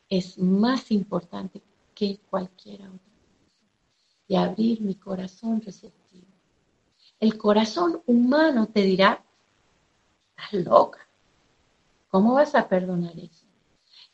es 0.08 0.38
más 0.38 0.90
importante 0.90 1.60
que 1.94 2.18
cualquier 2.30 2.82
otra 2.82 3.10
y 4.30 4.36
abrir 4.36 4.80
mi 4.80 4.94
corazón 4.94 5.60
receptivo. 5.60 5.99
El 7.20 7.36
corazón 7.36 8.02
humano 8.06 8.66
te 8.66 8.80
dirá, 8.80 9.22
estás 10.30 10.64
loca, 10.64 11.06
¿cómo 12.08 12.32
vas 12.32 12.54
a 12.54 12.66
perdonar 12.66 13.12
eso? 13.18 13.44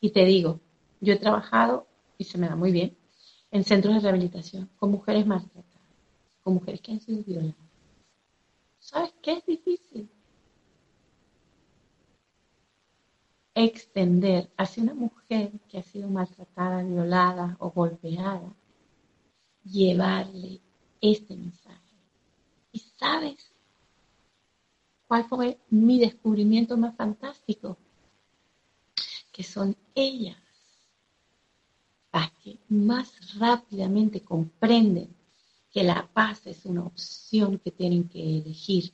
Y 0.01 0.11
te 0.11 0.25
digo, 0.25 0.59
yo 0.99 1.13
he 1.13 1.17
trabajado, 1.17 1.87
y 2.17 2.25
se 2.25 2.37
me 2.37 2.49
da 2.49 2.57
muy 2.57 2.73
bien, 2.73 2.97
en 3.49 3.63
centros 3.63 3.95
de 3.95 4.01
rehabilitación 4.01 4.69
con 4.77 4.91
mujeres 4.91 5.25
maltratadas, 5.25 5.87
con 6.43 6.55
mujeres 6.55 6.81
que 6.81 6.91
han 6.91 6.99
sido 6.99 7.23
violadas. 7.23 7.55
¿Sabes 8.79 9.13
qué 9.21 9.33
es 9.33 9.45
difícil? 9.45 10.09
Extender 13.55 14.51
hacia 14.57 14.83
una 14.83 14.93
mujer 14.93 15.51
que 15.69 15.79
ha 15.79 15.83
sido 15.83 16.09
maltratada, 16.09 16.83
violada 16.83 17.55
o 17.59 17.71
golpeada 17.71 18.53
llevarle 19.63 20.59
este 21.01 21.35
mensaje. 21.35 21.86
¿Y 22.97 22.99
sabes 22.99 23.51
cuál 25.07 25.25
fue 25.25 25.59
mi 25.69 25.99
descubrimiento 25.99 26.77
más 26.77 26.95
fantástico? 26.95 27.77
Que 29.31 29.43
son 29.43 29.77
ellas 29.93 30.37
las 32.11 32.31
que 32.31 32.57
más 32.69 33.37
rápidamente 33.37 34.21
comprenden 34.21 35.15
que 35.71 35.83
la 35.83 36.09
paz 36.11 36.47
es 36.47 36.65
una 36.65 36.85
opción 36.85 37.59
que 37.59 37.69
tienen 37.69 38.09
que 38.09 38.39
elegir 38.39 38.91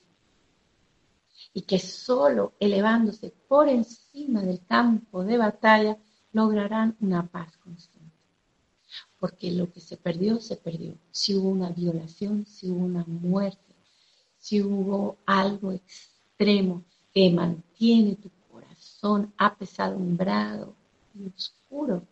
y 1.54 1.62
que 1.62 1.80
solo 1.80 2.54
elevándose 2.60 3.30
por 3.47 3.70
encima 3.70 4.41
del 4.41 4.66
campo 4.66 5.24
de 5.24 5.38
batalla 5.38 5.97
lograrán 6.34 6.97
una 6.99 7.26
paz 7.26 7.56
constante 7.58 8.04
porque 9.24 9.51
lo 9.51 9.72
que 9.72 9.80
se 9.80 9.95
perdió, 9.95 10.41
se 10.41 10.58
perdió. 10.58 10.97
Si 11.12 11.34
hubo 11.34 11.47
una 11.47 11.70
violación, 11.70 12.45
si 12.45 12.70
hubo 12.70 12.84
una 12.84 13.06
muerte, 13.06 13.72
si 14.44 14.62
hubo 14.62 15.16
algo 15.26 15.72
extremo 15.72 16.84
que 17.14 17.32
mantiene 17.32 18.18
tu 18.18 18.30
corazón 18.52 19.34
apesadumbrado 19.38 20.76
y 21.16 21.30
oscuro, 21.30 22.04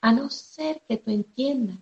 a 0.00 0.12
no 0.12 0.30
ser 0.30 0.80
que 0.86 0.98
tú 0.98 1.10
entiendas 1.10 1.78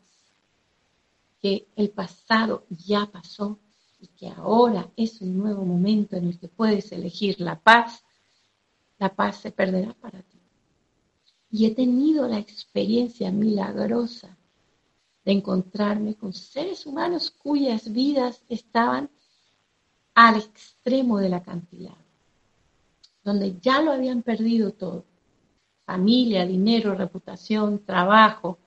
que 1.43 1.67
el 1.77 1.91
pasado 1.91 2.65
ya 2.71 3.05
pasó 3.05 3.59
y 4.01 4.07
que 4.07 4.31
ahora 4.31 4.89
es 4.97 5.21
un 5.21 5.37
nuevo 5.37 5.67
momento 5.67 6.17
en 6.17 6.29
el 6.29 6.39
que 6.39 6.49
puedes 6.49 6.91
elegir 6.93 7.39
la 7.39 7.61
paz, 7.61 8.03
la 8.99 9.15
paz 9.15 9.43
se 9.43 9.51
perderá 9.51 9.93
para 9.93 10.23
ti. 10.23 10.39
Y 11.51 11.67
he 11.67 11.75
tenido 11.75 12.27
la 12.27 12.39
experiencia 12.39 13.31
milagrosa 13.31 14.35
de 15.23 15.33
encontrarme 15.33 16.15
con 16.15 16.33
seres 16.33 16.87
humanos 16.87 17.31
cuyas 17.31 17.93
vidas 17.93 18.41
estaban 18.49 19.11
al 20.17 20.37
extremo 20.37 21.19
del 21.19 21.35
acantilado, 21.35 21.99
donde 23.23 23.59
ya 23.61 23.83
lo 23.83 23.93
habían 23.93 24.23
perdido 24.23 24.73
todo. 24.73 25.05
Familia, 25.85 26.47
dinero, 26.47 26.95
reputación, 26.95 27.85
trabajo, 27.85 28.59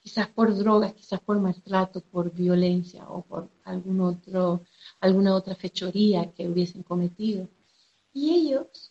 quizás 0.00 0.28
por 0.28 0.56
drogas, 0.56 0.94
quizás 0.94 1.20
por 1.20 1.38
maltrato, 1.38 2.00
por 2.00 2.32
violencia 2.32 3.06
o 3.10 3.20
por 3.20 3.50
algún 3.64 4.00
otro, 4.00 4.62
alguna 5.00 5.34
otra 5.34 5.54
fechoría 5.54 6.32
que 6.32 6.48
hubiesen 6.48 6.82
cometido. 6.82 7.46
Y 8.14 8.30
ellos, 8.30 8.90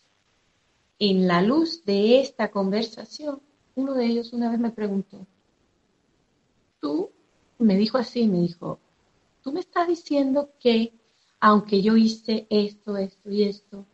en 0.99 1.27
la 1.27 1.41
luz 1.41 1.83
de 1.85 2.21
esta 2.21 2.51
conversación, 2.51 3.41
uno 3.73 3.95
de 3.95 4.05
ellos 4.05 4.31
una 4.31 4.51
vez 4.51 4.59
me 4.59 4.69
preguntó, 4.69 5.25
tú, 6.79 7.09
me 7.57 7.75
dijo 7.77 7.97
así, 7.97 8.27
me 8.27 8.41
dijo, 8.41 8.77
tú 9.41 9.51
me 9.51 9.61
estás 9.61 9.87
diciendo 9.87 10.51
que 10.59 10.93
aunque 11.39 11.81
yo 11.81 11.95
hice 11.95 12.47
esto, 12.49 12.97
esto 12.97 13.29
y 13.29 13.43
esto, 13.43 13.85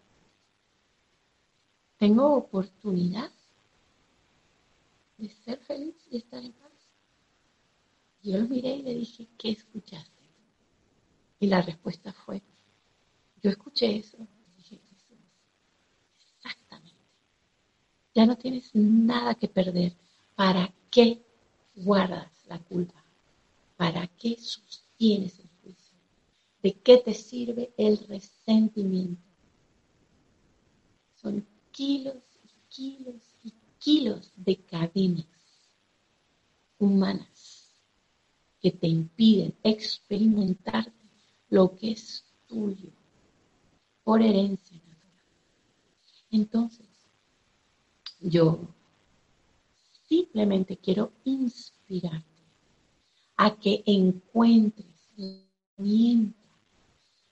tengo 1.98 2.34
oportunidad 2.36 3.32
de 5.18 5.30
ser 5.30 5.60
feliz 5.60 5.96
y 6.10 6.18
estar 6.18 6.44
en 6.44 6.52
paz. 6.54 6.72
Yo 8.24 8.38
lo 8.38 8.48
miré 8.48 8.76
y 8.76 8.82
le 8.82 8.96
dije, 8.96 9.28
¿qué 9.38 9.52
escuchaste? 9.52 10.12
Y 11.40 11.48
la 11.48 11.62
respuesta 11.62 12.12
fue, 12.12 12.42
yo 13.42 13.52
escuché 13.52 13.98
eso. 13.98 14.18
dije, 14.58 14.80
exactamente. 16.38 16.96
Ya 18.16 18.26
no 18.26 18.38
tienes 18.38 18.74
nada 18.74 19.36
que 19.36 19.48
perder. 19.48 19.96
¿Para 20.36 20.74
qué 20.90 21.22
guardas 21.76 22.32
la 22.48 22.60
culpa? 22.60 23.04
¿Para 23.78 24.08
qué 24.08 24.38
sostienes? 24.38 25.45
¿De 26.66 26.74
qué 26.74 26.98
te 26.98 27.14
sirve 27.14 27.72
el 27.78 27.96
resentimiento? 28.08 29.22
Son 31.14 31.46
kilos 31.72 32.24
y 32.44 32.50
kilos 32.70 33.22
y 33.44 33.54
kilos 33.78 34.32
de 34.36 34.56
cadenas 34.64 35.28
humanas 36.80 37.70
que 38.60 38.72
te 38.72 38.88
impiden 38.88 39.54
experimentar 39.62 40.92
lo 41.52 41.76
que 41.76 41.92
es 41.92 42.26
tuyo 42.48 42.90
por 44.04 44.24
herencia 44.24 44.76
natural. 44.76 45.24
Entonces, 46.32 46.88
yo 48.20 48.68
simplemente 50.08 50.78
quiero 50.78 51.12
inspirarte 51.26 52.42
a 53.38 53.56
que 53.56 53.84
encuentres 53.86 55.12
la 55.16 55.28
herramienta. 55.78 56.45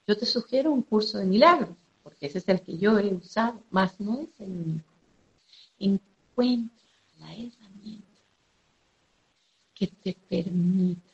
Yo 0.06 0.18
te 0.18 0.26
sugiero 0.26 0.72
un 0.72 0.82
curso 0.82 1.18
de 1.18 1.26
milagros, 1.26 1.78
porque 2.04 2.26
ese 2.26 2.40
es 2.40 2.50
el 2.50 2.62
que 2.62 2.78
yo 2.78 3.00
he 3.00 3.14
usado, 3.14 3.64
más 3.70 4.00
no 4.00 4.20
es 4.20 4.40
el 4.42 4.52
único. 4.52 4.94
Encuentra 5.80 6.84
la 7.20 7.34
herramienta 7.34 8.22
que 9.74 9.88
te 9.88 10.14
permita 10.30 11.14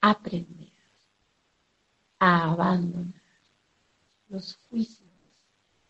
aprender 0.00 0.72
a 2.18 2.52
abandonar 2.52 3.22
los 4.28 4.56
juicios 4.68 5.08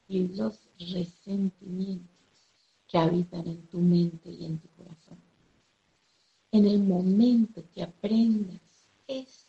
y 0.09 0.29
los 0.29 0.61
resentimientos 0.79 2.11
que 2.89 2.99
habitan 2.99 3.47
en 3.47 3.66
tu 3.68 3.79
mente 3.79 4.31
y 4.31 4.45
en 4.45 4.59
tu 4.59 4.68
corazón. 4.70 5.18
En 6.53 6.66
el 6.66 6.81
momento 6.81 7.64
que 7.75 7.83
aprendas 7.83 8.61
esto, 9.07 9.44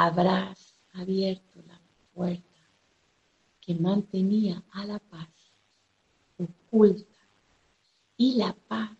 habrás 0.00 0.78
abierto 0.92 1.60
la 1.66 1.80
puerta 2.14 2.60
que 3.60 3.74
mantenía 3.74 4.62
a 4.70 4.86
la 4.86 5.00
paz 5.00 5.28
oculta 6.38 7.18
y 8.16 8.36
la 8.36 8.52
paz 8.68 8.96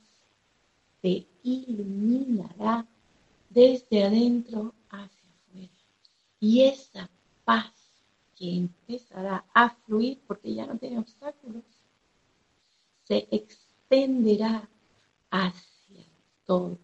te 1.01 1.25
iluminará 1.45 2.85
desde 3.49 4.03
adentro 4.03 4.75
hacia 4.91 5.31
afuera. 5.31 5.73
Y 6.41 6.63
esa 6.63 7.09
paz 7.45 7.73
que 8.35 8.57
empezará 8.57 9.45
a 9.55 9.71
fluir 9.71 10.21
porque 10.27 10.53
ya 10.53 10.67
no 10.67 10.77
tiene 10.79 10.99
obstáculos, 10.99 11.63
se 13.05 13.29
extenderá 13.31 14.69
hacia 15.31 16.07
todos. 16.45 16.81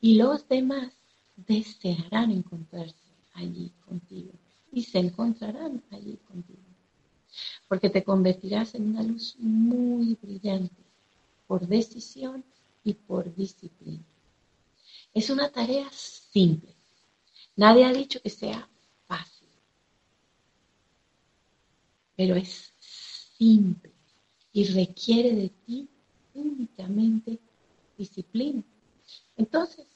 Y 0.00 0.14
los 0.14 0.48
demás 0.48 1.01
desearán 1.36 2.30
encontrarse 2.30 2.94
allí 3.34 3.70
contigo 3.86 4.32
y 4.72 4.82
se 4.82 4.98
encontrarán 4.98 5.82
allí 5.90 6.18
contigo. 6.28 6.58
Porque 7.68 7.90
te 7.90 8.04
convertirás 8.04 8.74
en 8.74 8.88
una 8.90 9.02
luz 9.02 9.36
muy 9.38 10.16
brillante 10.20 10.82
por 11.46 11.66
decisión 11.66 12.44
y 12.84 12.94
por 12.94 13.34
disciplina. 13.34 14.04
Es 15.14 15.30
una 15.30 15.50
tarea 15.50 15.90
simple. 15.92 16.74
Nadie 17.56 17.84
ha 17.84 17.92
dicho 17.92 18.20
que 18.20 18.30
sea 18.30 18.68
fácil, 19.06 19.48
pero 22.16 22.34
es 22.34 22.72
simple 22.78 23.92
y 24.52 24.64
requiere 24.64 25.34
de 25.34 25.48
ti 25.66 25.88
únicamente 26.34 27.38
disciplina. 27.96 28.62
Entonces, 29.36 29.86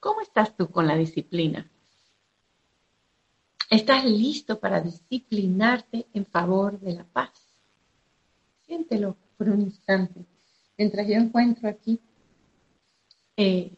¿cómo 0.00 0.20
estás 0.20 0.56
tú 0.56 0.70
con 0.70 0.86
la 0.86 0.96
disciplina? 0.96 1.70
¿Estás 3.70 4.04
listo 4.04 4.58
para 4.58 4.80
disciplinarte 4.80 6.06
en 6.14 6.24
favor 6.24 6.80
de 6.80 6.94
la 6.94 7.04
paz? 7.04 7.32
Siéntelo 8.66 9.16
por 9.36 9.50
un 9.50 9.60
instante, 9.60 10.24
mientras 10.76 11.06
yo 11.06 11.14
encuentro 11.14 11.68
aquí 11.68 12.00
eh, 13.36 13.70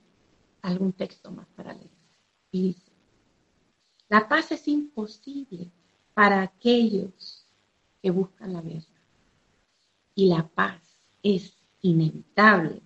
algún 0.63 0.93
texto 0.93 1.31
más 1.31 1.47
para 1.57 1.73
leer. 1.73 1.91
Y 2.53 2.63
dice, 2.63 2.91
la 4.09 4.29
paz 4.29 4.53
es 4.53 4.67
imposible 4.69 5.71
para 6.15 6.43
aquellos 6.43 7.47
que 8.03 8.11
buscan 8.11 8.53
la 8.53 8.61
verdad. 8.61 8.85
Y 10.15 10.27
la 10.27 10.47
paz 10.49 10.83
es 11.23 11.55
inevitable 11.83 12.81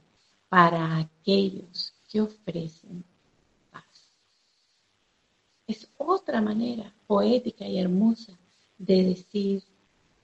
para 0.49 0.99
aquellos 0.99 1.95
que 2.09 2.20
ofrecen. 2.20 3.05
Es 5.67 5.89
otra 5.97 6.43
manera 6.43 6.95
poética 7.07 7.67
y 7.67 7.79
hermosa 7.79 8.39
de 8.77 9.05
decir, 9.05 9.62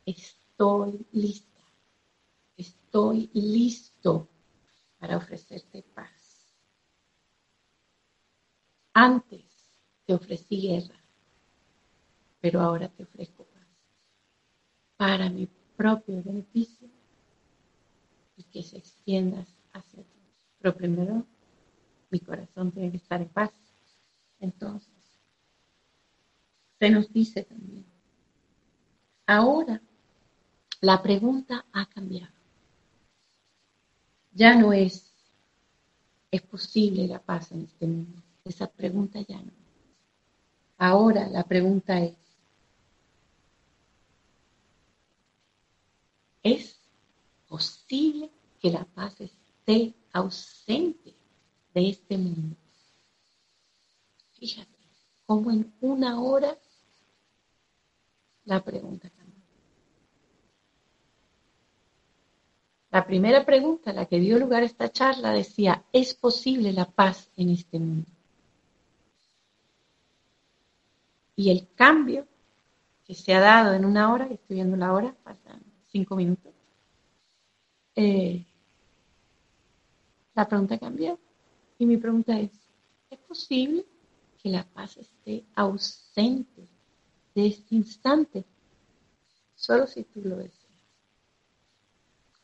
estoy 0.05 1.07
lista, 1.13 1.63
estoy 2.57 3.31
listo 3.33 4.29
para 4.99 5.17
ofrecerte 5.17 5.83
paz. 5.95 6.55
Antes 8.93 9.45
te 10.05 10.13
ofrecí 10.13 10.61
guerra, 10.61 11.01
pero 12.41 12.61
ahora 12.61 12.89
te 12.89 13.05
ofrezco 13.05 13.45
paz. 13.45 13.69
Para 14.97 15.31
mi 15.31 15.49
propio 15.77 16.23
beneficio 16.23 16.89
y 18.37 18.43
que 18.45 18.63
se 18.63 18.77
extienda 18.77 19.47
hacia 19.73 20.03
ti. 20.03 20.21
Pero 20.59 20.77
primero, 20.77 21.27
mi 22.11 22.21
corazón 22.21 22.73
tiene 22.73 22.91
que 22.91 22.99
estar 22.99 23.23
en 23.23 23.29
paz. 23.31 23.53
Entonces, 24.41 25.00
se 26.81 26.89
nos 26.89 27.13
dice 27.13 27.45
también, 27.45 27.85
ahora 29.27 29.83
la 30.81 31.03
pregunta 31.03 31.67
ha 31.73 31.85
cambiado. 31.85 32.33
Ya 34.33 34.55
no 34.55 34.73
es, 34.73 35.13
¿es 36.31 36.41
posible 36.41 37.07
la 37.07 37.21
paz 37.21 37.53
en 37.53 37.65
este 37.65 37.87
mundo? 37.87 38.23
Esa 38.47 38.67
pregunta 38.67 39.21
ya 39.21 39.43
no. 39.43 39.53
Ahora 40.79 41.29
la 41.29 41.45
pregunta 41.45 42.01
es, 42.01 42.17
¿es 46.43 46.81
posible 47.47 48.31
que 48.59 48.71
la 48.71 48.87
paz 48.87 49.21
esté 49.21 49.93
ausente 50.15 51.15
de 51.75 51.91
este 51.91 52.17
mundo? 52.17 52.57
Fíjate, 54.39 54.79
como 55.27 55.51
en 55.51 55.71
una 55.83 56.19
hora 56.19 56.57
la 58.51 58.65
pregunta. 58.65 59.09
La 62.91 63.07
primera 63.07 63.47
pregunta, 63.47 63.93
la 63.93 64.07
que 64.07 64.19
dio 64.19 64.39
lugar 64.39 64.65
a 64.65 64.67
esta 64.67 64.91
charla, 64.91 65.33
decía, 65.33 65.85
¿es 65.93 66.15
posible 66.15 66.73
la 66.73 66.87
paz 66.87 67.31
en 67.37 67.51
este 67.51 67.79
mundo? 67.79 68.11
Y 71.37 71.51
el 71.51 71.69
cambio 71.77 72.27
que 73.07 73.15
se 73.15 73.33
ha 73.33 73.41
dado 73.41 73.73
en 73.75 73.85
una 73.85 74.13
hora, 74.13 74.25
estoy 74.25 74.57
viendo 74.57 74.77
la 74.77 74.93
hora, 74.93 75.15
faltan 75.23 75.63
cinco 75.87 76.17
minutos, 76.17 76.53
eh, 77.95 78.45
la 80.35 80.49
pregunta 80.49 80.77
cambió. 80.77 81.19
Y 81.79 81.87
mi 81.87 81.97
pregunta 81.97 82.39
es, 82.39 82.51
¿es 83.11 83.19
posible 83.21 83.87
que 84.43 84.49
la 84.49 84.65
paz 84.65 84.97
esté 84.97 85.45
ausente 85.55 86.70
de 87.41 87.49
este 87.49 87.75
instante? 87.75 88.45
Solo 89.55 89.87
si 89.87 90.05
tú 90.05 90.21
lo 90.23 90.37
deseas. 90.37 90.61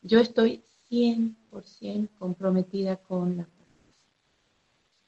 Yo 0.01 0.19
estoy 0.19 0.63
100% 0.89 2.09
comprometida 2.17 2.97
con 2.97 3.37
la 3.37 3.43
paz, 3.43 3.67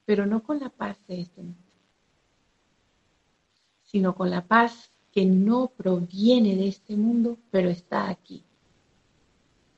pero 0.05 0.25
no 0.25 0.43
con 0.43 0.59
la 0.59 0.69
paz 0.69 0.97
de 1.07 1.21
este 1.21 1.41
mundo, 1.41 1.59
sino 3.83 4.15
con 4.15 4.29
la 4.29 4.45
paz 4.45 4.91
que 5.11 5.25
no 5.25 5.71
proviene 5.75 6.55
de 6.55 6.67
este 6.67 6.95
mundo, 6.95 7.37
pero 7.49 7.69
está 7.69 8.09
aquí, 8.09 8.43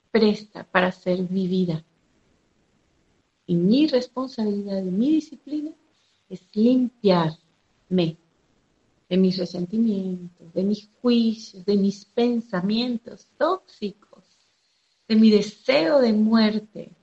presta 0.10 0.64
para 0.64 0.92
ser 0.92 1.24
vivida. 1.24 1.84
Y 3.46 3.56
mi 3.56 3.88
responsabilidad 3.88 4.84
y 4.84 4.92
mi 4.92 5.12
disciplina 5.12 5.72
es 6.30 6.42
limpiarme 6.56 8.18
de 9.12 9.18
mis 9.18 9.38
resentimientos, 9.38 10.54
de 10.54 10.64
mis 10.64 10.90
juicios, 11.02 11.66
de 11.66 11.76
mis 11.76 12.06
pensamientos 12.06 13.28
tóxicos, 13.38 14.24
de 15.06 15.18
mi 15.18 15.30
deseo 15.30 16.00
de 16.00 16.14
muerte, 16.14 16.96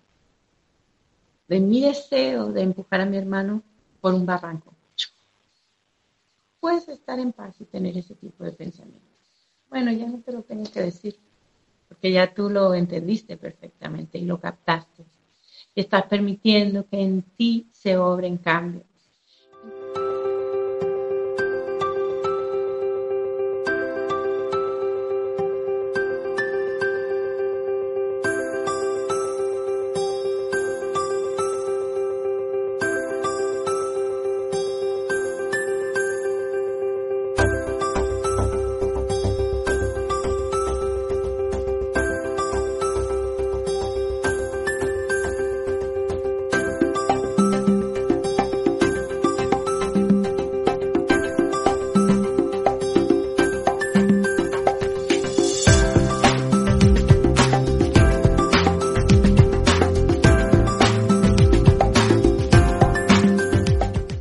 de 1.48 1.60
mi 1.60 1.82
deseo 1.82 2.50
de 2.50 2.62
empujar 2.62 3.02
a 3.02 3.04
mi 3.04 3.18
hermano 3.18 3.62
por 4.00 4.14
un 4.14 4.24
barranco. 4.24 4.74
Puedes 6.60 6.88
estar 6.88 7.20
en 7.20 7.30
paz 7.30 7.60
y 7.60 7.66
tener 7.66 7.98
ese 7.98 8.14
tipo 8.14 8.42
de 8.42 8.52
pensamientos. 8.52 9.18
Bueno, 9.68 9.92
ya 9.92 10.06
no 10.06 10.22
te 10.22 10.32
lo 10.32 10.40
tengo 10.40 10.64
que 10.64 10.80
decir, 10.80 11.14
porque 11.90 12.10
ya 12.10 12.32
tú 12.32 12.48
lo 12.48 12.72
entendiste 12.72 13.36
perfectamente 13.36 14.16
y 14.16 14.24
lo 14.24 14.40
captaste. 14.40 15.04
Y 15.74 15.82
estás 15.82 16.04
permitiendo 16.04 16.88
que 16.88 17.02
en 17.02 17.20
ti 17.36 17.68
se 17.70 17.98
obren 17.98 18.38
cambios. 18.38 18.87